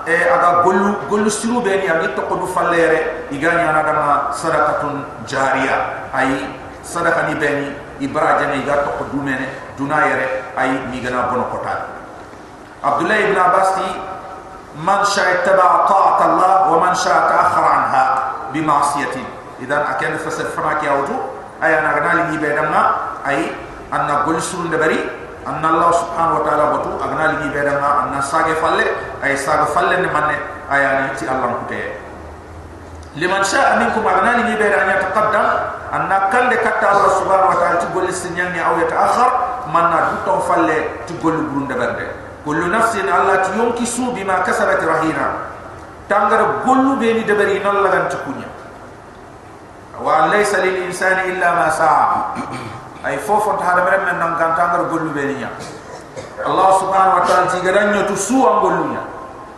اغا 0.07 0.61
قول 0.63 0.93
قول 1.09 1.31
سرو 1.31 1.59
بين 1.59 1.79
يعني 1.79 2.07
تقد 2.07 2.45
فلير 2.55 2.91
يغاني 3.31 3.69
انا 3.69 3.81
دما 3.81 4.31
صدقه 4.31 4.81
جاريه 5.29 5.77
اي 6.17 6.47
صدقه 6.83 7.27
ني 7.27 7.35
بين 7.35 7.73
ابراجن 8.01 8.49
يغا 8.49 8.75
تقد 8.75 9.15
من 9.15 9.39
دنايه 9.79 10.27
اي 10.59 10.69
ميغنا 10.91 11.21
بونو 11.29 11.43
كوتا 11.51 11.75
عبد 12.83 13.01
الله 13.01 13.19
بن 13.25 13.39
عباس 13.39 13.71
من 14.87 15.05
شاء 15.05 15.27
اتبع 15.33 15.85
طاعه 15.85 16.19
الله 16.25 16.71
ومن 16.71 16.93
شاء 16.93 17.17
تاخر 17.29 17.63
عنها 17.63 18.03
بمعصيه 18.53 19.15
اذا 19.61 19.77
اكن 19.89 20.17
فسر 20.17 20.43
فراك 20.43 20.83
يا 20.83 20.91
وجو 20.91 21.17
اي 21.63 21.79
انا 21.79 21.91
غنالي 21.95 22.37
بينما 22.37 22.91
اي 23.27 23.51
anna 23.91 24.23
gollu 24.23 24.39
siru 24.39 24.69
de 24.69 24.77
bari 24.77 24.99
anna 25.43 25.67
allah 25.67 25.91
subhanahu 25.91 26.39
wa 26.39 26.43
ta'ala 26.47 26.63
batu 26.77 26.89
agna 27.03 27.23
ligi 27.35 27.49
beda 27.51 27.79
ma 27.83 28.07
anna 28.07 28.21
sage 28.21 28.55
falle 28.63 28.85
ay 29.19 29.35
sage 29.35 29.67
falle 29.75 29.99
ne 29.99 30.07
manne 30.07 30.37
aya 30.69 31.07
ni 31.09 31.17
ti 31.19 31.27
allah 31.27 31.59
kute 31.63 31.81
liman 33.19 33.43
sha 33.43 33.75
minkum 33.83 34.07
agna 34.07 34.39
ligi 34.39 34.55
beda 34.55 34.77
an 34.83 34.87
yataqaddam 34.95 35.47
anna 35.91 36.17
kande 36.31 36.55
katta 36.63 36.85
allah 36.95 37.11
subhanahu 37.19 37.51
wa 37.51 37.57
ta'ala 37.59 37.77
ti 37.83 37.87
golli 37.91 38.13
sinyan 38.13 38.55
ni 38.55 38.59
aw 38.63 38.77
yataakhar 38.79 39.29
manna 39.67 40.13
du 40.13 40.15
to 40.23 40.33
falle 40.47 40.77
ti 41.05 41.13
golli 41.19 41.41
burunde 41.43 41.75
berde. 41.75 42.07
Kullu 42.43 42.67
nafsin 42.67 43.07
allah 43.07 43.39
ti 43.47 43.55
yonki 43.55 43.87
su 43.87 44.11
bima 44.11 44.43
kasabat 44.43 44.83
rahina. 44.83 45.47
Tangara 46.11 46.59
gollu 46.67 46.99
be 46.99 47.13
ni 47.15 47.23
debari 47.23 47.63
non 47.63 47.79
lagan 47.79 48.11
ti 48.11 48.17
kunya 48.27 48.47
wa 50.03 50.27
laysa 50.27 50.59
lil 50.59 50.89
insani 50.89 51.31
illa 51.31 51.53
ma 51.55 51.67
sa'a 51.71 52.35
ay 53.03 53.19
fofo 53.19 53.59
ta 53.59 53.63
hada 53.75 53.83
mere 53.83 53.99
men 54.07 54.17
nan 54.19 54.39
ngar 54.39 54.87
gollu 54.89 55.11
be 55.11 55.23
ni 55.27 55.43
Allah 56.43 56.69
subhanahu 56.81 57.19
wa 57.19 57.23
ta'ala 57.25 57.45
ti 57.51 57.59
gadan 57.61 57.93
nyotu 57.93 58.15
su 58.17 58.41
am 58.41 58.59
gollu 58.61 58.89
nya 58.91 59.01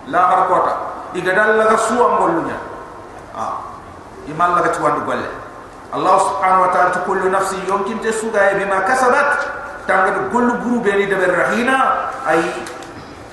la 0.08 0.22
har 0.28 0.42
kota. 0.48 0.74
I 1.16 1.22
gadan 1.22 1.58
la 1.58 1.66
ga 1.72 1.78
su 1.78 1.96
am 1.98 2.14
gollu 2.20 2.42
nya 2.46 2.58
ah 3.34 3.64
imal 4.28 4.56
la 4.56 4.62
ga 4.62 4.70
ti 4.70 4.80
wandu 4.82 5.02
golle. 5.06 5.30
Allah 5.96 6.16
subhanahu 6.20 6.66
wa 6.68 6.70
ta'ala 6.74 6.90
to 6.92 7.00
kullu 7.08 7.30
nafsin 7.32 7.64
yumkin 7.66 8.00
te 8.04 8.12
su 8.12 8.30
ga 8.32 8.54
bima 8.58 8.84
kasabat. 8.84 9.64
Tanga 9.86 10.30
gollu 10.34 10.60
guru 10.66 10.82
be 10.82 10.92
ni 10.98 11.06
de 11.06 11.16
rahina. 11.16 12.10
Ay 12.26 12.42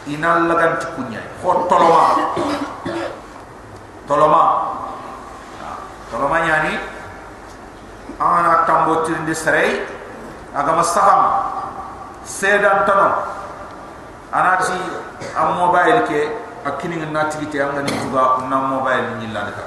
inal 0.07 0.47
la 0.47 0.55
gan 0.55 0.73
ti 0.79 0.87
kunya. 0.95 1.21
Ko 1.43 1.67
toloma. 1.67 2.37
Toloma. 4.07 4.43
Toloma 6.13 6.39
nyani 6.45 6.75
ana 8.21 8.63
tambo 8.69 9.03
tirinde 9.03 9.35
serei 9.35 9.83
agama 10.53 10.85
saham 10.85 11.21
sedan 12.29 12.85
tano 12.85 13.25
anati 14.33 14.77
am 15.33 15.57
mobile 15.57 16.05
ke 16.05 16.29
akini 16.65 17.01
ngana 17.01 17.33
tigite 17.33 17.57
am 17.65 17.73
ngani 17.73 17.93
juga 18.05 18.45
na 18.47 18.57
mobile 18.69 19.17
ni 19.21 19.33
la 19.33 19.49
ka 19.49 19.65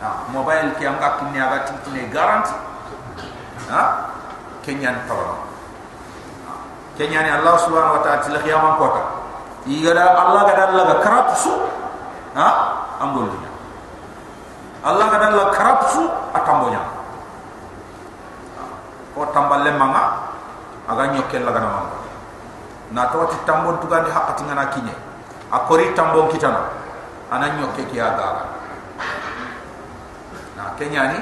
ha 0.00 0.10
mobile 0.30 0.70
ke 0.78 0.86
am 0.86 0.96
akini 1.02 1.38
aga 1.42 1.58
tigite 1.66 2.10
garanti. 2.14 2.54
Ha? 3.70 3.82
Kenyan 4.66 5.06
tawra 5.06 5.34
kenyan 6.98 7.22
ni 7.26 7.30
allah 7.32 7.54
subhanahu 7.64 7.96
wa 7.96 8.02
ta'ala 8.02 8.20
tilakh 8.26 8.44
yaman 8.44 8.76
kota. 8.76 9.02
Igada 9.68 10.14
allah 10.14 10.42
gada 10.48 10.62
allah 10.72 10.84
ga 10.90 10.96
karapsu 11.04 11.52
ha? 12.34 12.48
Ambulnya 13.02 13.50
allah 14.84 15.06
gada 15.10 15.26
allah 15.32 15.46
karapsu 15.54 16.02
atambonya 16.34 16.99
ko 19.14 19.26
tamballe 19.34 19.70
manga 19.76 20.30
aga 20.88 21.06
nyokel 21.14 21.44
la 21.44 21.52
gana 21.52 21.68
manga 21.68 21.96
na 22.92 23.06
to 23.06 23.26
ti 23.30 23.36
tambon 23.46 23.78
tu 23.80 23.86
gandi 23.86 24.10
hakati 24.10 24.42
ngana 24.44 24.66
kinye 24.66 24.94
akori 25.52 25.94
tambon 25.94 26.28
kitana 26.28 26.60
ana 27.30 27.48
nyokke 27.54 27.86
ki 27.90 28.00
aga 28.00 28.46
na 30.56 30.74
kenyani 30.78 31.18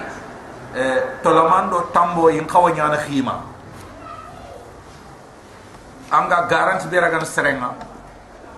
e 0.75 0.83
tolomando 1.23 1.81
tambo 1.93 2.31
yin 2.31 2.45
kawanya 2.45 2.89
na 2.89 2.97
khima. 2.97 3.35
Anga 6.11 6.47
garanti 6.49 6.89
bera 6.89 7.11
gan 7.11 7.25
serenga 7.25 7.75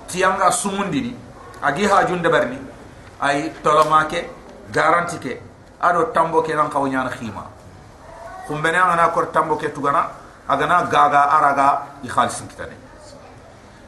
ti 0.06 0.22
anga 0.24 0.50
sumundi 0.50 1.00
ni 1.02 1.16
agi 1.62 1.86
hajun 1.86 2.22
debarni 2.22 2.58
ay 3.20 3.50
tolomake 3.62 4.30
garanti 4.70 5.18
ke 5.18 5.40
ado 5.82 6.10
tambo 6.14 6.42
ke 6.42 6.54
nan 6.54 6.70
kawanya 6.70 7.04
na 7.04 7.10
khima 7.10 7.42
kumbene 8.50 8.78
angana 8.82 9.14
kor 9.14 9.30
tambo 9.30 9.54
ke 9.54 9.70
tugana 9.70 10.10
agana 10.50 10.82
gaga 10.90 11.22
araga 11.38 11.66
i 12.02 12.08
khalisin 12.10 12.50
kitane 12.50 12.74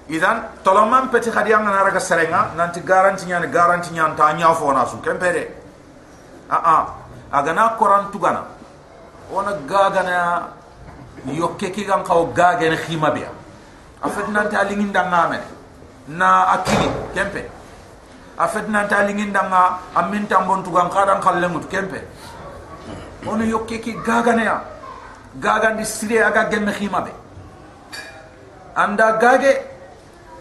idan 0.09 0.47
toloman 0.63 1.11
peti 1.11 1.31
khadi 1.35 1.51
angana 1.51 1.83
araga 1.83 1.99
serenga 1.99 2.55
nanti 2.55 2.81
garanti 2.81 3.27
nyane 3.27 3.51
garanti 3.51 3.91
nyan 3.91 4.15
ta 4.15 4.33
nya 4.33 4.55
fo 4.55 4.71
su 4.87 5.01
kempere. 5.01 5.45
A 6.49 6.57
a 6.75 6.77
agana 7.33 7.75
koran 7.79 8.11
tugana. 8.13 8.43
Ona 9.33 9.53
gaga 9.67 10.03
na 10.03 10.49
yokke 11.27 11.73
ki 11.75 11.85
gan 11.85 12.05
kaw 12.05 12.27
gaga 12.33 12.71
ne 12.71 12.77
khima 12.77 13.11
biya 13.11 13.31
afet 14.03 14.29
nanti 14.29 14.55
alingin 14.57 14.93
mene 14.93 15.41
na 16.09 16.29
akili 16.55 16.89
kempe. 17.15 17.43
Afet 18.39 18.69
nanti 18.69 18.95
alingin 18.95 19.33
danga 19.33 19.79
amin 19.95 20.27
tambon 20.27 20.63
tugan 20.63 20.91
kadan 20.91 21.21
kallemut 21.21 21.69
kempe 21.71 22.01
ono 23.27 23.45
yokke 23.45 23.79
ki 23.81 23.93
gagane 24.05 24.45
ya 24.45 24.57
gagandi 25.39 25.85
sire 25.85 26.23
aga 26.23 26.49
gemme 26.51 26.73
khima 26.73 27.01
be 27.01 27.13
anda 28.75 29.17
gage 29.19 29.53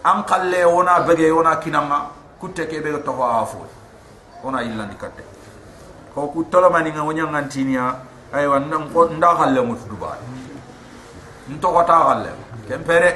an 0.04 0.24
kalle 0.24 0.64
ona 0.64 1.00
bege 1.06 1.30
ona 1.30 1.56
kinanga 1.56 2.10
kutte 2.40 2.66
ke 2.66 2.82
be 2.82 2.90
to 3.04 3.12
afu 3.12 3.58
ona 4.44 4.62
illandi 4.62 4.96
katte 4.96 5.22
ko 6.14 6.26
ku 6.28 6.44
tolo 6.50 6.70
mani 6.70 6.90
nga 6.90 7.02
wonya 7.02 7.24
ngantinia 7.26 7.84
ay 8.32 8.46
wan 8.46 8.68
nan 8.68 8.90
ko 8.92 9.06
nda 9.08 9.30
halle 9.38 9.60
mut 9.62 9.78
duba 9.88 10.18
nto 11.48 11.68
ko 11.72 11.82
ta 11.84 11.96
halle 12.08 12.30
kempere 12.68 13.10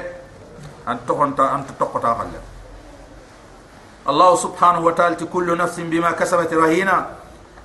an 0.85 0.97
to 1.05 1.13
konta 1.13 1.43
an 1.53 1.65
to 1.65 1.85
ko 1.85 1.99
ta 1.99 2.15
halle 2.15 2.39
Allah 4.07 4.31
subhanahu 4.39 4.87
wa 4.87 4.93
ta'ala 4.95 5.19
kullu 5.19 5.51
nafsin 5.59 5.91
bima 5.91 6.15
kasabat 6.15 6.47
rahina 6.55 7.16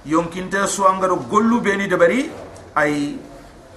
yonkinte 0.06 0.66
suwangaro 0.66 1.16
gollu 1.16 1.60
beni 1.60 1.88
dabari 1.88 2.30
ay 2.74 3.14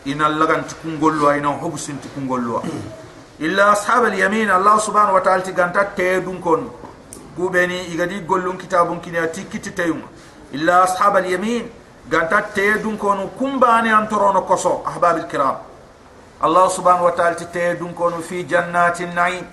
ina 0.05 0.29
laganti 0.29 0.75
kungolluwa 0.75 1.37
ina 1.37 1.47
hobusinti 1.47 2.07
kungolluwa 2.07 2.63
illa 3.39 3.71
ashab 3.71 4.05
alyamin 4.05 4.49
allah 4.49 4.79
subhanahu 4.79 5.13
wa 5.13 5.21
ta'ala 5.21 5.41
tiganta 5.43 5.85
tedun 5.85 6.39
kon 6.41 6.69
kubeni 7.35 7.85
igadi 7.93 8.19
gollun 8.21 8.57
kitabun 8.57 8.99
kini 9.01 9.17
atikiti 9.17 9.71
tayum 9.71 10.01
illa 10.53 10.83
ashab 10.83 11.15
alyamin 11.15 11.69
ganta 12.09 12.41
tedun 12.41 12.97
kon 12.97 13.27
kumbani 13.37 13.89
antorono 13.89 14.41
koso 14.41 14.81
ahbab 14.85 15.17
alkiram 15.17 15.57
allah 16.41 16.69
subhanahu 16.69 17.05
wa 17.05 17.11
ta'ala 17.11 17.35
tedun 17.35 17.93
kon 17.93 18.21
fi 18.21 18.43
jannatin 18.45 19.13
na'im 19.13 19.45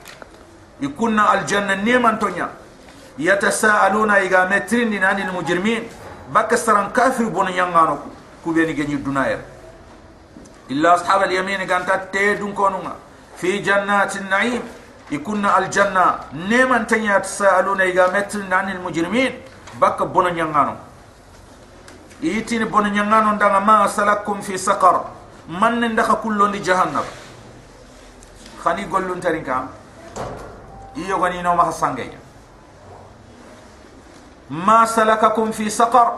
ikunna 0.81 1.31
aljanna 1.31 1.77
niman 1.77 2.19
tonya 2.19 2.49
yatasaaluna 3.19 4.23
iga 4.25 4.47
metrin 4.49 4.91
dinani 4.91 5.23
almujrimin 5.23 5.83
بك 6.35 6.55
سران 6.55 6.91
كافر 6.97 7.29
بون 7.29 7.49
يانغانو 7.49 7.97
كوبيني 8.45 8.73
غني 8.79 8.97
دونايير 9.05 9.41
إلا 10.71 10.89
أصحاب 10.95 11.23
اليمين 11.23 11.63
كانت 11.71 12.09
تيدون 12.13 12.53
كونوا 12.53 12.97
في 13.37 13.59
جنات 13.59 14.17
النعيم. 14.17 14.63
يكون 15.13 15.45
الجنة 15.45 16.05
نيمان 16.33 16.87
تنيا 16.87 17.19
تسالون 17.19 17.81
إيغا 17.81 18.07
متل 18.15 18.49
نان 18.49 18.69
المجرمين. 18.77 19.33
بك 19.81 19.99
بون 20.03 20.27
يانغانو 20.39 20.75
إيتين 22.25 22.65
بون 22.73 22.87
يانغانو 22.97 23.37
دا 23.37 23.59
ما 23.59 23.87
سلككم 23.87 24.41
في 24.41 24.57
سقر. 24.57 24.97
من 25.61 25.81
ندخ 25.81 26.09
كلون 26.23 26.55
جهنم. 26.63 27.07
خاني 28.65 28.87
غولون 28.93 29.21
تارينكا 29.21 29.69
يوغاني 30.97 31.43
نو 31.43 31.55
ما 31.59 31.65
حسانغي 31.69 32.22
ما 34.53 34.85
سلككم 34.85 35.57
في 35.57 35.73
سقر. 35.73 36.09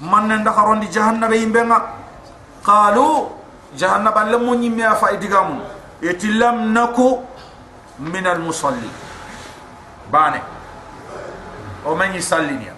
من 0.00 0.32
ندخرون 0.32 0.80
جهنم 0.88 1.32
يمبنا 1.32 1.78
قالوا 2.64 3.28
جهنم 3.76 4.16
لم 4.32 4.44
يمي 4.64 4.84
فايدغام 4.96 5.50
يتلم 6.02 6.56
نكو 6.72 7.08
من 8.00 8.24
المصلي. 8.26 8.90
بانه. 10.12 10.42
ومن 11.86 12.10
يصلي 12.16 12.72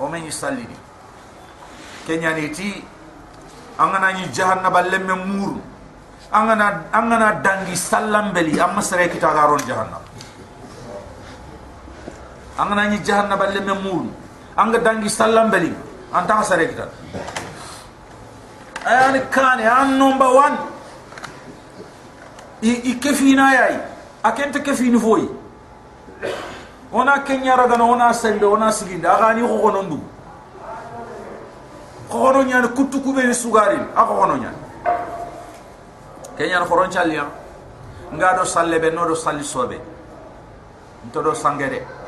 ومن 0.00 0.20
يصلي 0.28 0.68
كنيا 2.06 2.32
نيتي. 2.36 2.84
angana 3.80 4.12
ni 4.12 4.28
jahannaba 4.28 4.82
lemme 4.82 5.14
muru 5.24 5.56
angana 6.38 6.84
angana 6.92 7.28
dangi 7.40 7.72
sallambeli 7.72 8.60
amma 8.60 8.82
sere 8.84 9.08
kita 9.08 9.32
garon 9.32 9.62
jahannaba 9.64 10.04
angana 12.60 12.88
ni 12.90 12.98
jahanna 13.08 13.36
balle 13.36 13.60
me 13.68 13.74
mur 13.84 14.04
anga 14.56 14.78
dangi 14.86 15.08
sallam 15.08 15.50
bali 15.50 15.72
anta 16.12 16.42
sare 16.44 16.66
kita. 16.68 16.86
An 18.84 19.14
kan 19.30 19.60
an 19.60 19.98
number 19.98 20.26
1 20.26 20.58
i 22.62 22.72
i 22.90 22.92
kefina 23.00 23.46
yai 23.58 23.76
akent 24.24 24.56
kefini 24.68 24.98
voi. 25.06 25.28
ona 26.92 27.18
kenya 27.24 27.56
raga 27.56 27.76
no 27.76 27.90
ona 27.92 28.12
sende 28.12 28.44
ona 28.44 28.68
siginda 28.72 29.14
aga 29.16 29.34
ni 29.34 29.42
ko 29.46 29.56
gono 29.62 29.82
ndu 29.82 29.98
ko 32.10 32.16
gono 32.18 32.68
kuttu 32.76 33.00
kube 33.04 33.22
ni 33.26 33.34
sugari 33.34 33.78
aga 34.00 34.12
gono 34.18 34.36
nyane 34.42 34.58
kenya 36.36 36.58
no 36.60 36.66
foron 36.66 36.90
chalia 36.90 37.24
ngado 38.14 38.44
sallebe 38.44 38.90
no 38.90 39.06
do 39.06 39.14
salli 39.14 39.44
sobe. 39.44 39.78
Ntodo 41.06 41.32
sangere 41.34 41.80
sangere. 41.80 41.99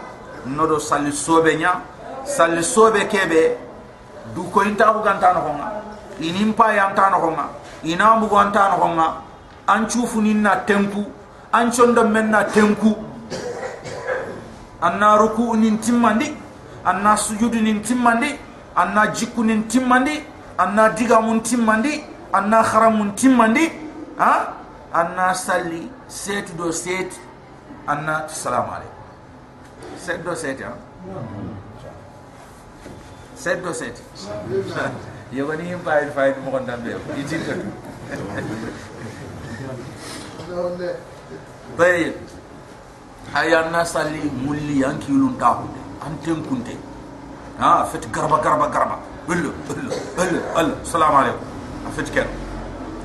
noɗo 0.47 0.79
salli 0.79 1.13
sooɓe 1.13 1.57
ña 1.57 1.71
salli 2.25 2.63
sooɓe 2.63 3.01
keɓe 3.13 3.41
dukoyinta 4.35 4.93
buganta 4.93 5.33
noxonga 5.35 5.67
inin 6.21 6.53
payanta 6.55 7.11
noxonga 7.11 7.45
ina 7.85 8.17
mbuganta 8.17 8.69
noxonga 8.71 9.07
an 9.67 9.87
cuufunin 9.89 10.43
na 10.43 10.57
tenku 10.67 11.05
an 11.53 11.71
condo 11.71 12.05
men 12.09 12.31
na 12.31 12.45
tenku 12.45 12.97
an 14.81 14.99
na 14.99 15.17
ruku'u 15.17 15.57
nin 15.57 15.79
timmandi 15.79 16.35
an 16.85 17.03
na 17.03 17.17
sujudu 17.17 17.61
nin 17.63 17.81
timmandi 17.83 18.31
an 18.77 18.95
na 18.95 19.07
jikku 19.13 19.45
nin 19.45 19.63
timmandi 19.69 20.23
an 20.59 20.75
na 20.75 20.89
digamun 20.91 21.41
timmandi 21.43 22.05
an 22.33 22.49
na 22.51 22.63
haramun 22.63 23.13
timmandi 23.15 23.65
a 24.19 24.33
an 24.95 25.15
na 25.17 25.33
salli 25.35 25.89
seetu 26.09 26.53
do 26.57 26.73
seetu 26.73 27.17
an 27.87 28.05
na 28.07 28.29
salamu 28.29 28.71
aleykum. 28.77 29.02
set 30.03 30.19
do 30.27 30.35
set 30.35 30.59
ya. 30.59 30.75
Set 33.39 33.63
do 33.63 33.73
set. 33.73 33.95
Ya 35.33 35.45
bani 35.49 35.65
yang 35.65 35.81
pahit 35.81 36.13
pahit 36.13 36.37
mohon 36.45 36.61
tambah. 36.69 37.01
Ijin 37.17 37.41
tu. 37.41 37.57
Baik. 41.81 42.13
Hayat 43.33 43.73
nasali 43.73 44.29
muli 44.29 44.85
yang 44.85 45.01
kiulun 45.01 45.33
tahu. 45.41 45.65
Antem 46.05 46.37
kunte. 46.45 46.77
Ha, 47.57 47.89
fit 47.89 48.05
garba 48.13 48.45
garba 48.45 48.69
garba. 48.69 49.01
Bello, 49.25 49.57
bello, 49.65 49.97
bello, 50.13 50.41
bello. 50.53 50.75
Salam 50.85 51.17
alaikum. 51.17 51.49
Ha, 51.87 51.89
fit 51.97 52.09
ken. 52.13 52.29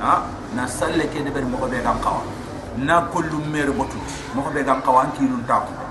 Ha, 0.04 0.28
nasali 0.52 1.08
ke 1.08 1.24
deber 1.24 1.48
mohon 1.48 1.72
dekam 1.72 1.96
kawan. 2.04 2.28
Na 2.76 3.08
kulum 3.08 3.48
meru 3.48 3.72
botu. 3.72 3.96
Mohon 4.36 4.52
dekam 4.52 4.84
kawan 4.84 5.08
kiulun 5.16 5.48
tahu. 5.48 5.87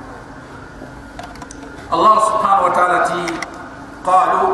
الله 1.97 2.15
سبحانه 2.29 2.63
وتعالى 2.69 2.99
تي 3.09 3.23
قالوا 4.05 4.53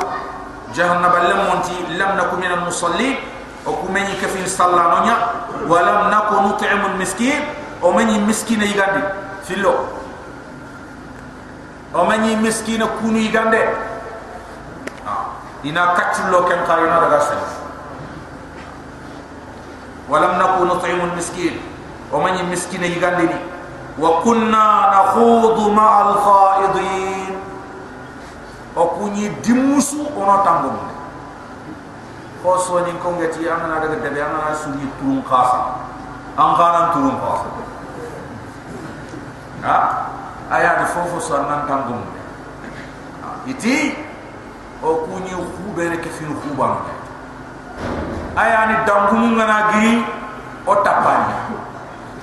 جهنم 0.74 1.14
لم 1.30 1.40
ننتي 1.50 1.76
لم 1.98 2.10
نكن 2.16 2.36
من 2.38 2.50
المصلين. 2.62 3.16
وكمن 3.62 4.18
كفين 4.18 4.46
صلى 4.46 4.82
نونيا 4.82 5.16
ولم 5.70 5.98
نكن 6.10 6.38
نطعم 6.50 6.82
المسكين. 6.94 7.40
ومن 7.82 8.08
المسكين 8.08 8.62
يغاندي 8.62 9.02
في 9.46 9.54
اللو 9.58 9.74
ومن 11.94 12.22
المسكين 12.38 12.78
كونو 13.02 13.18
يغاندي 13.18 13.62
ina 15.62 15.78
آه. 15.78 15.94
kaccullo 15.98 16.30
لو 16.30 16.44
كان 16.46 16.62
daga 16.66 17.20
sel 17.22 17.42
ولم 20.10 20.32
نكن 20.38 20.62
نطعم 20.66 21.00
المسكين. 21.10 21.54
ومن 22.12 22.34
wa 22.38 23.10
man 23.18 23.30
وكنا 23.98 24.90
نخوض 24.94 25.70
مع 25.70 26.00
الخائضين. 26.00 27.11
o 28.76 28.82
kunyi 28.96 29.28
dimusu 29.44 30.00
ono 30.16 30.40
tangum 30.40 30.76
ko 32.42 32.56
so 32.58 32.80
ni 32.82 32.92
kongeti 32.98 33.44
amana 33.44 33.84
daga 33.84 34.00
debe 34.00 34.16
amana 34.18 34.56
suni 34.56 34.88
turun 34.96 35.20
kafa 35.22 35.76
angkaran 36.40 36.96
turun 36.96 37.16
kafa 37.20 37.48
ha? 39.62 39.76
Aya 40.52 40.80
de 40.80 40.84
fofo 40.88 41.20
so 41.20 41.36
nan 41.36 41.68
tangum 41.68 42.00
ha, 43.20 43.44
iti 43.46 43.92
o 44.82 45.04
kunyi 45.04 45.36
hube 45.36 45.84
ne 45.92 45.96
kefin 46.00 46.32
hube 46.32 46.66
aya 48.36 48.60
ni 48.72 48.76
dangum 48.88 49.36
ngana 49.36 49.68
giri 49.76 50.00
o 50.64 50.74
tapanya 50.80 51.38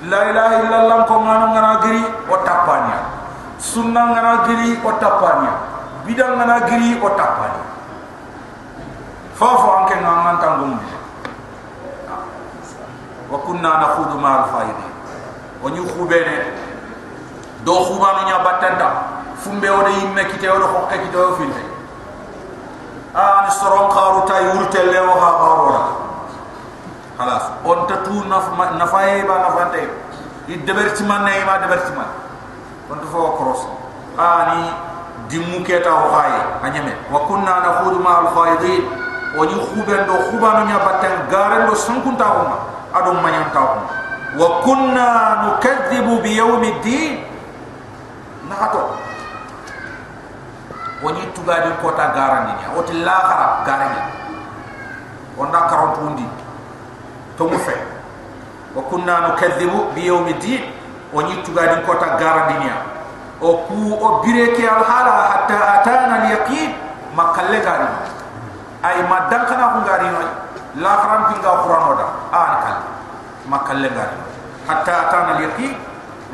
la 0.09 0.19
ilaha 0.33 0.53
illallah 0.65 0.97
ko 1.05 1.15
ngana 1.21 1.71
giri 1.85 2.03
o 2.25 2.35
tapanya 2.41 2.97
sunna 3.61 4.01
ngana 4.17 4.33
giri 4.49 4.81
o 4.81 4.89
tapanya 4.97 5.68
bidang 6.05 6.37
ngana 6.37 6.67
giri 6.69 6.99
o 7.01 7.09
tapani 7.15 7.63
fofo 9.35 9.67
anke 9.83 9.95
nga 9.99 10.11
nganta 10.23 10.47
ngum 10.59 10.79
wa 13.29 13.37
kunna 13.45 13.71
nakhudu 13.79 14.17
ma 14.19 14.29
al 14.41 14.45
khayri 14.51 14.87
woni 15.63 15.79
khubene 15.83 16.37
do 17.63 17.73
khubano 17.75 18.23
nya 18.27 18.39
batanda. 18.43 18.89
Fumbe 19.39 19.71
o 19.71 19.83
de 19.87 19.91
yimme 20.03 20.23
kite 20.35 20.51
o 20.51 20.59
ko 20.59 20.91
e 20.91 20.99
kite 20.99 21.15
o 21.15 21.31
finde 21.39 21.63
an 23.15 23.47
soron 23.47 23.87
kharu 23.87 24.27
tay 24.27 24.51
urte 24.51 24.83
le 24.83 24.99
o 24.99 25.15
ha 25.15 25.29
harora 25.39 25.83
khalas. 27.15 27.45
On 27.63 27.87
ta 27.87 28.03
tu 28.03 28.19
naf 28.27 28.51
nafaye 28.75 29.23
ba 29.23 29.39
nafante 29.39 29.87
i 30.47 30.57
deberti 30.59 31.03
man 31.07 31.23
ne 31.23 31.43
ma 31.47 31.55
deberti 31.55 31.95
man 31.95 32.11
on 32.91 32.99
to 32.99 33.07
fo 33.07 33.31
cross. 33.39 33.63
Ani 34.19 34.88
dimu 35.29 35.61
keta 35.63 35.93
o 35.93 36.09
haye 36.17 36.41
anyame 36.65 36.93
wa 37.13 37.19
kunna 37.29 37.53
nakhudu 37.61 37.99
ma 38.01 38.11
al 38.25 38.27
khayri 38.33 38.81
oni 39.37 39.53
khuben 39.53 40.01
do 40.09 40.15
khubano 40.33 40.65
nya 40.65 40.77
batten 40.81 41.29
garen 41.29 41.69
do 41.69 41.75
sankunta 41.77 42.25
ko 42.25 42.41
ma 42.49 42.57
ado 42.97 43.13
manyan 43.21 43.45
ta 43.53 43.61
ko 43.61 43.77
wa 44.41 44.47
kunna 44.65 45.07
nukadzibu 45.45 46.17
bi 46.25 46.37
yawmiddin 46.41 47.21
nato 48.49 48.97
oni 51.05 51.21
tugadi 51.37 51.69
kota 51.81 52.09
garan 52.17 52.49
ni 52.57 52.65
o 52.75 52.81
ti 52.83 52.93
lahara 53.05 53.63
garan 53.63 53.89
ni. 53.95 54.01
Onda 55.39 55.71
karon 55.71 55.95
tundi 55.95 56.25
to 57.37 57.47
mu 57.47 57.55
fe 57.63 57.71
wa 58.75 58.81
kunna 58.89 59.29
nukadzibu 59.31 59.93
bi 59.95 60.09
yawmiddin 60.11 60.61
oni 61.13 61.37
tugadi 61.45 61.79
kota 61.87 62.17
garan 62.19 62.59
ni 62.59 62.67
o 63.41 63.49
ku 63.67 63.95
o 63.95 64.19
bireke 64.23 64.67
al 64.67 64.83
hala 64.83 65.13
hatta 65.31 65.57
atana 65.79 66.13
al 66.23 66.25
yaqin 66.31 66.75
makalle 67.15 67.59
garan 67.63 67.93
ay 68.83 68.99
ma 69.07 69.27
dan 69.31 69.47
kana 69.47 69.73
ko 69.73 69.77
ngari 69.87 70.07
no 70.11 70.19
la 70.83 70.91
kharam 71.01 71.21
ki 71.31 71.35
nga 71.39 71.51
qur'an 71.63 71.83
oda 71.95 72.07
an 72.35 72.53
kal 72.63 72.77
ma 73.47 73.57
kalle 73.63 73.87
ngari 73.91 74.17
hatta 74.67 74.93
atana 75.07 75.29
al 75.35 75.41
yaqin 75.47 75.73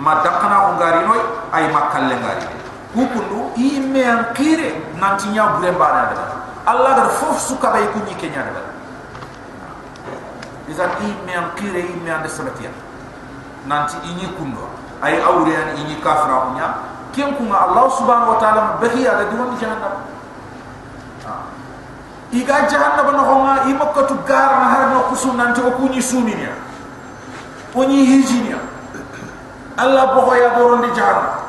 ma 0.01 0.21
dan 0.25 0.35
kana 0.41 0.57
ko 0.65 0.71
ngari 0.81 1.01
no 1.05 1.15
ay 1.53 1.65
ma 1.69 1.81
kalle 1.93 2.15
ngari 2.17 2.45
ku 2.93 3.05
kundu 3.13 3.53
i 3.57 3.79
me 3.79 4.01
an 4.01 4.33
kire 4.33 4.73
nanti 4.97 5.29
nya 5.29 5.53
bure 5.53 5.69
mbana 5.71 6.09
da 6.09 6.25
allah 6.65 6.91
dar 6.97 7.09
fof 7.21 7.37
su 7.37 7.53
ka 7.61 7.69
bay 7.69 7.85
ku 7.93 8.01
ni 8.01 8.15
kenya 8.17 8.41
da 8.49 8.61
izan 10.73 10.89
i 11.05 11.33
an 11.37 11.53
kire 11.53 11.85
i 11.85 11.93
an 12.09 12.21
de 12.25 12.29
sabatia 12.29 12.73
nanti 13.65 13.97
i 14.05 14.13
ni 14.13 14.29
kundo. 14.37 14.61
Ay 15.01 15.19
awre 15.21 15.53
an 15.53 15.75
i 15.77 15.83
ni 15.83 15.95
kafra 16.01 16.53
nya 16.55 16.94
ken 17.15 17.31
kuma 17.39 17.55
allah 17.71 17.87
subhanahu 17.95 18.35
wa 18.35 18.39
ta'ala 18.43 18.77
bahiya 18.83 19.11
da 19.15 19.23
diwan 19.31 19.55
jahannam. 19.55 19.95
Iga 22.35 22.67
jahannaba 22.67 23.11
no 23.15 23.23
honga 23.23 23.55
i 23.69 23.73
makkatu 23.73 24.19
gar 24.27 24.59
na 24.59 24.65
har 24.67 24.83
no 24.91 25.07
kusun 25.07 25.37
nanti 25.39 25.61
o 25.63 25.71
kuni 25.79 26.01
suninya 26.03 26.51
oni 27.75 28.03
hijinia 28.05 28.59
Allah 29.79 30.11
boho 30.15 30.35
ya 30.35 30.55
doron 30.59 30.83
di 30.83 30.91
jahannam. 30.91 31.39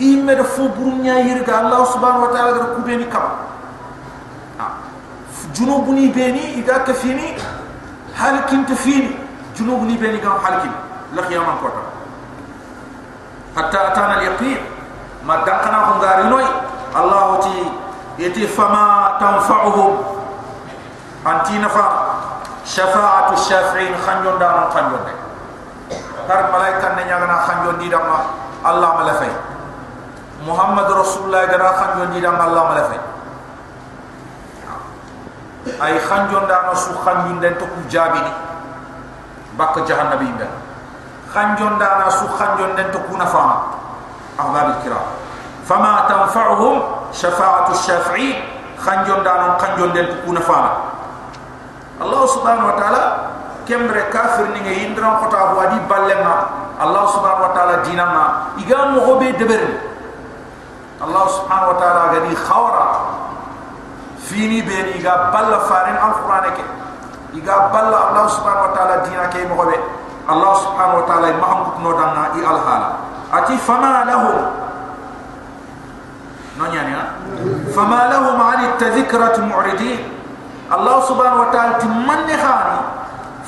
Imme 0.00 0.32
da 0.36 0.44
fo 0.44 0.68
burunya 0.72 1.20
yirga 1.20 1.60
Allah 1.68 1.84
subhanahu 1.92 2.24
wa 2.28 2.32
ta'ala 2.32 2.50
gar 2.56 2.68
kubeni 2.80 3.04
kam. 3.12 3.44
Junubuni 5.52 6.08
beni 6.08 6.56
iga 6.60 6.80
kafini 6.84 7.36
halkin 8.14 8.64
tafini 8.64 9.16
junubuni 9.56 9.98
beni 9.98 10.20
gam 10.20 10.38
halkin 10.40 10.70
la 11.16 11.22
qiyamam 11.26 11.58
kota 11.58 11.80
hatta 13.56 13.78
atana 13.92 14.20
al-yaqin. 14.20 14.60
Ma 15.24 15.44
dakana 15.44 15.78
ko 15.88 15.92
ngari 16.00 16.24
noy 16.32 16.46
Allah 16.96 17.38
ti 17.44 17.56
yati 18.22 18.46
fama 18.48 19.16
tanfa'uhum. 19.20 19.92
Anti 21.24 21.60
nafa 21.60 21.84
shafa'atu 22.64 23.36
shafi'in 23.36 23.94
khanjon 24.00 24.38
da 24.40 24.68
khanjon 24.72 25.02
de. 25.04 25.14
Har 26.30 26.46
malaika 26.54 26.94
ne 26.94 27.02
nyaga 27.10 27.26
na 27.26 27.36
khanjon 27.42 27.76
di 27.82 27.90
dama 27.90 28.22
Allah 28.62 28.90
mala 29.02 29.14
fay 29.18 29.32
Muhammad 30.46 30.86
Rasulullah 30.92 31.48
gara 31.50 31.74
khanjon 31.74 32.14
di 32.14 32.20
dama 32.22 32.44
Allah 32.46 32.62
mala 32.70 32.84
fay 32.86 33.00
ay 35.80 35.94
khanjon 35.98 36.44
da 36.46 36.70
ma 36.70 36.74
su 36.76 36.92
khanjon 37.02 37.40
den 37.42 37.58
to 37.58 37.66
ku 37.66 37.80
jabini 37.88 38.30
bak 39.58 39.74
jahannabi 39.88 40.28
inda 40.30 40.46
خنجون 41.34 41.78
دانا 41.78 42.10
سو 42.10 42.26
خنجون 42.38 42.74
دن 42.76 42.90
تكون 42.90 43.24
فاما 43.24 43.56
أحباب 44.40 44.66
الكرام. 44.74 45.06
فما 45.68 45.92
تنفعهم 46.08 46.82
شفاعة 47.12 47.70
الشافعي 47.70 48.42
خنجون 48.82 49.22
دانا 49.22 49.58
خنجون 49.58 49.92
دن 49.92 50.06
تكون 50.10 50.38
فاما 50.38 50.72
الله 52.00 52.26
سبحانه 52.26 52.64
وتعالى 52.68 53.04
كم 53.68 53.86
كافر 54.12 54.44
نيغي 54.56 54.74
يندران 54.84 55.16
خطاب 55.22 55.56
وادي 55.56 55.78
بالما 55.86 56.36
الله 56.82 57.04
سبحانه 57.06 57.42
وتعالى 57.44 57.74
دينما 57.86 58.24
إيغام 58.58 58.96
مغبي 58.96 59.32
دبر. 59.32 59.62
الله 61.04 61.24
سبحانه 61.28 61.66
وتعالى 61.68 62.00
غني 62.18 62.36
خورا. 62.36 62.86
فيني 64.26 64.60
بيني 64.66 64.94
إيغا 64.98 65.30
بلا 65.30 65.58
فارن 65.68 65.96
القرآن 65.96 66.44
كي. 66.56 66.64
إيغا 67.36 67.56
بلا 67.68 67.98
الله 68.10 68.26
سبحانه 68.26 68.62
وتعالى 68.64 68.94
دينا 69.06 69.26
كي 69.30 69.46
مغوبي 69.46 69.99
Allah 70.30 70.52
subhanahu 70.62 70.98
wa 71.02 71.06
ta'ala 71.10 71.28
ma 71.36 71.46
ham 71.50 71.60
kutno 71.74 71.90
danga 71.98 72.24
i 72.38 72.40
alhala 72.46 72.88
ati 73.34 73.54
fama 73.58 74.06
lahum 74.06 74.38
nonyani 76.58 76.92
ha 76.94 77.04
fama 77.74 78.06
lahum 78.14 78.38
ali 78.38 78.66
tadhkrat 78.78 79.36
mu'ridin 79.42 80.06
Allah 80.70 80.96
subhanahu 81.02 81.46
wa 81.46 81.50
ta'ala 81.50 81.82
timanne 81.82 82.34
khani 82.38 82.78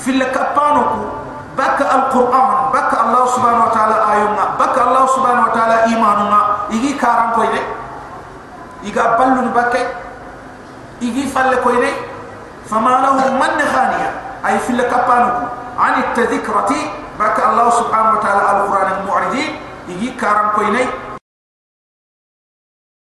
fil 0.02 0.22
kapanoku 0.34 1.06
baka 1.54 1.84
alquran 1.86 2.74
baka 2.74 2.94
Allah 3.06 3.22
subhanahu 3.30 3.66
wa 3.68 3.72
ta'ala 3.72 3.96
ayunga 4.10 4.44
baka 4.58 4.78
Allah 4.90 5.04
subhanahu 5.14 5.46
wa 5.46 5.52
ta'ala 5.54 5.76
imanunga 5.86 6.40
igi 6.74 6.98
karam 6.98 7.36
koyne 7.38 7.62
iga 8.82 9.14
ballun 9.14 9.54
bakke 9.54 9.82
igi 10.98 11.30
falle 11.30 11.62
koyne 11.62 11.94
fama 12.66 12.98
lahu 13.06 13.38
man 13.38 13.54
khaniya 13.54 14.10
ay 14.42 14.58
fil 14.66 14.82
kapanoku 14.90 15.61
عن 15.82 15.94
التذكرة 16.02 16.70
بك 17.20 17.38
الله 17.50 17.70
سبحانه 17.70 18.10
وتعالى 18.18 18.42
القرآن 18.64 18.88
المعرضين 19.02 19.50
يجي 19.88 20.10
كارم 20.20 20.48
كويني 20.54 20.86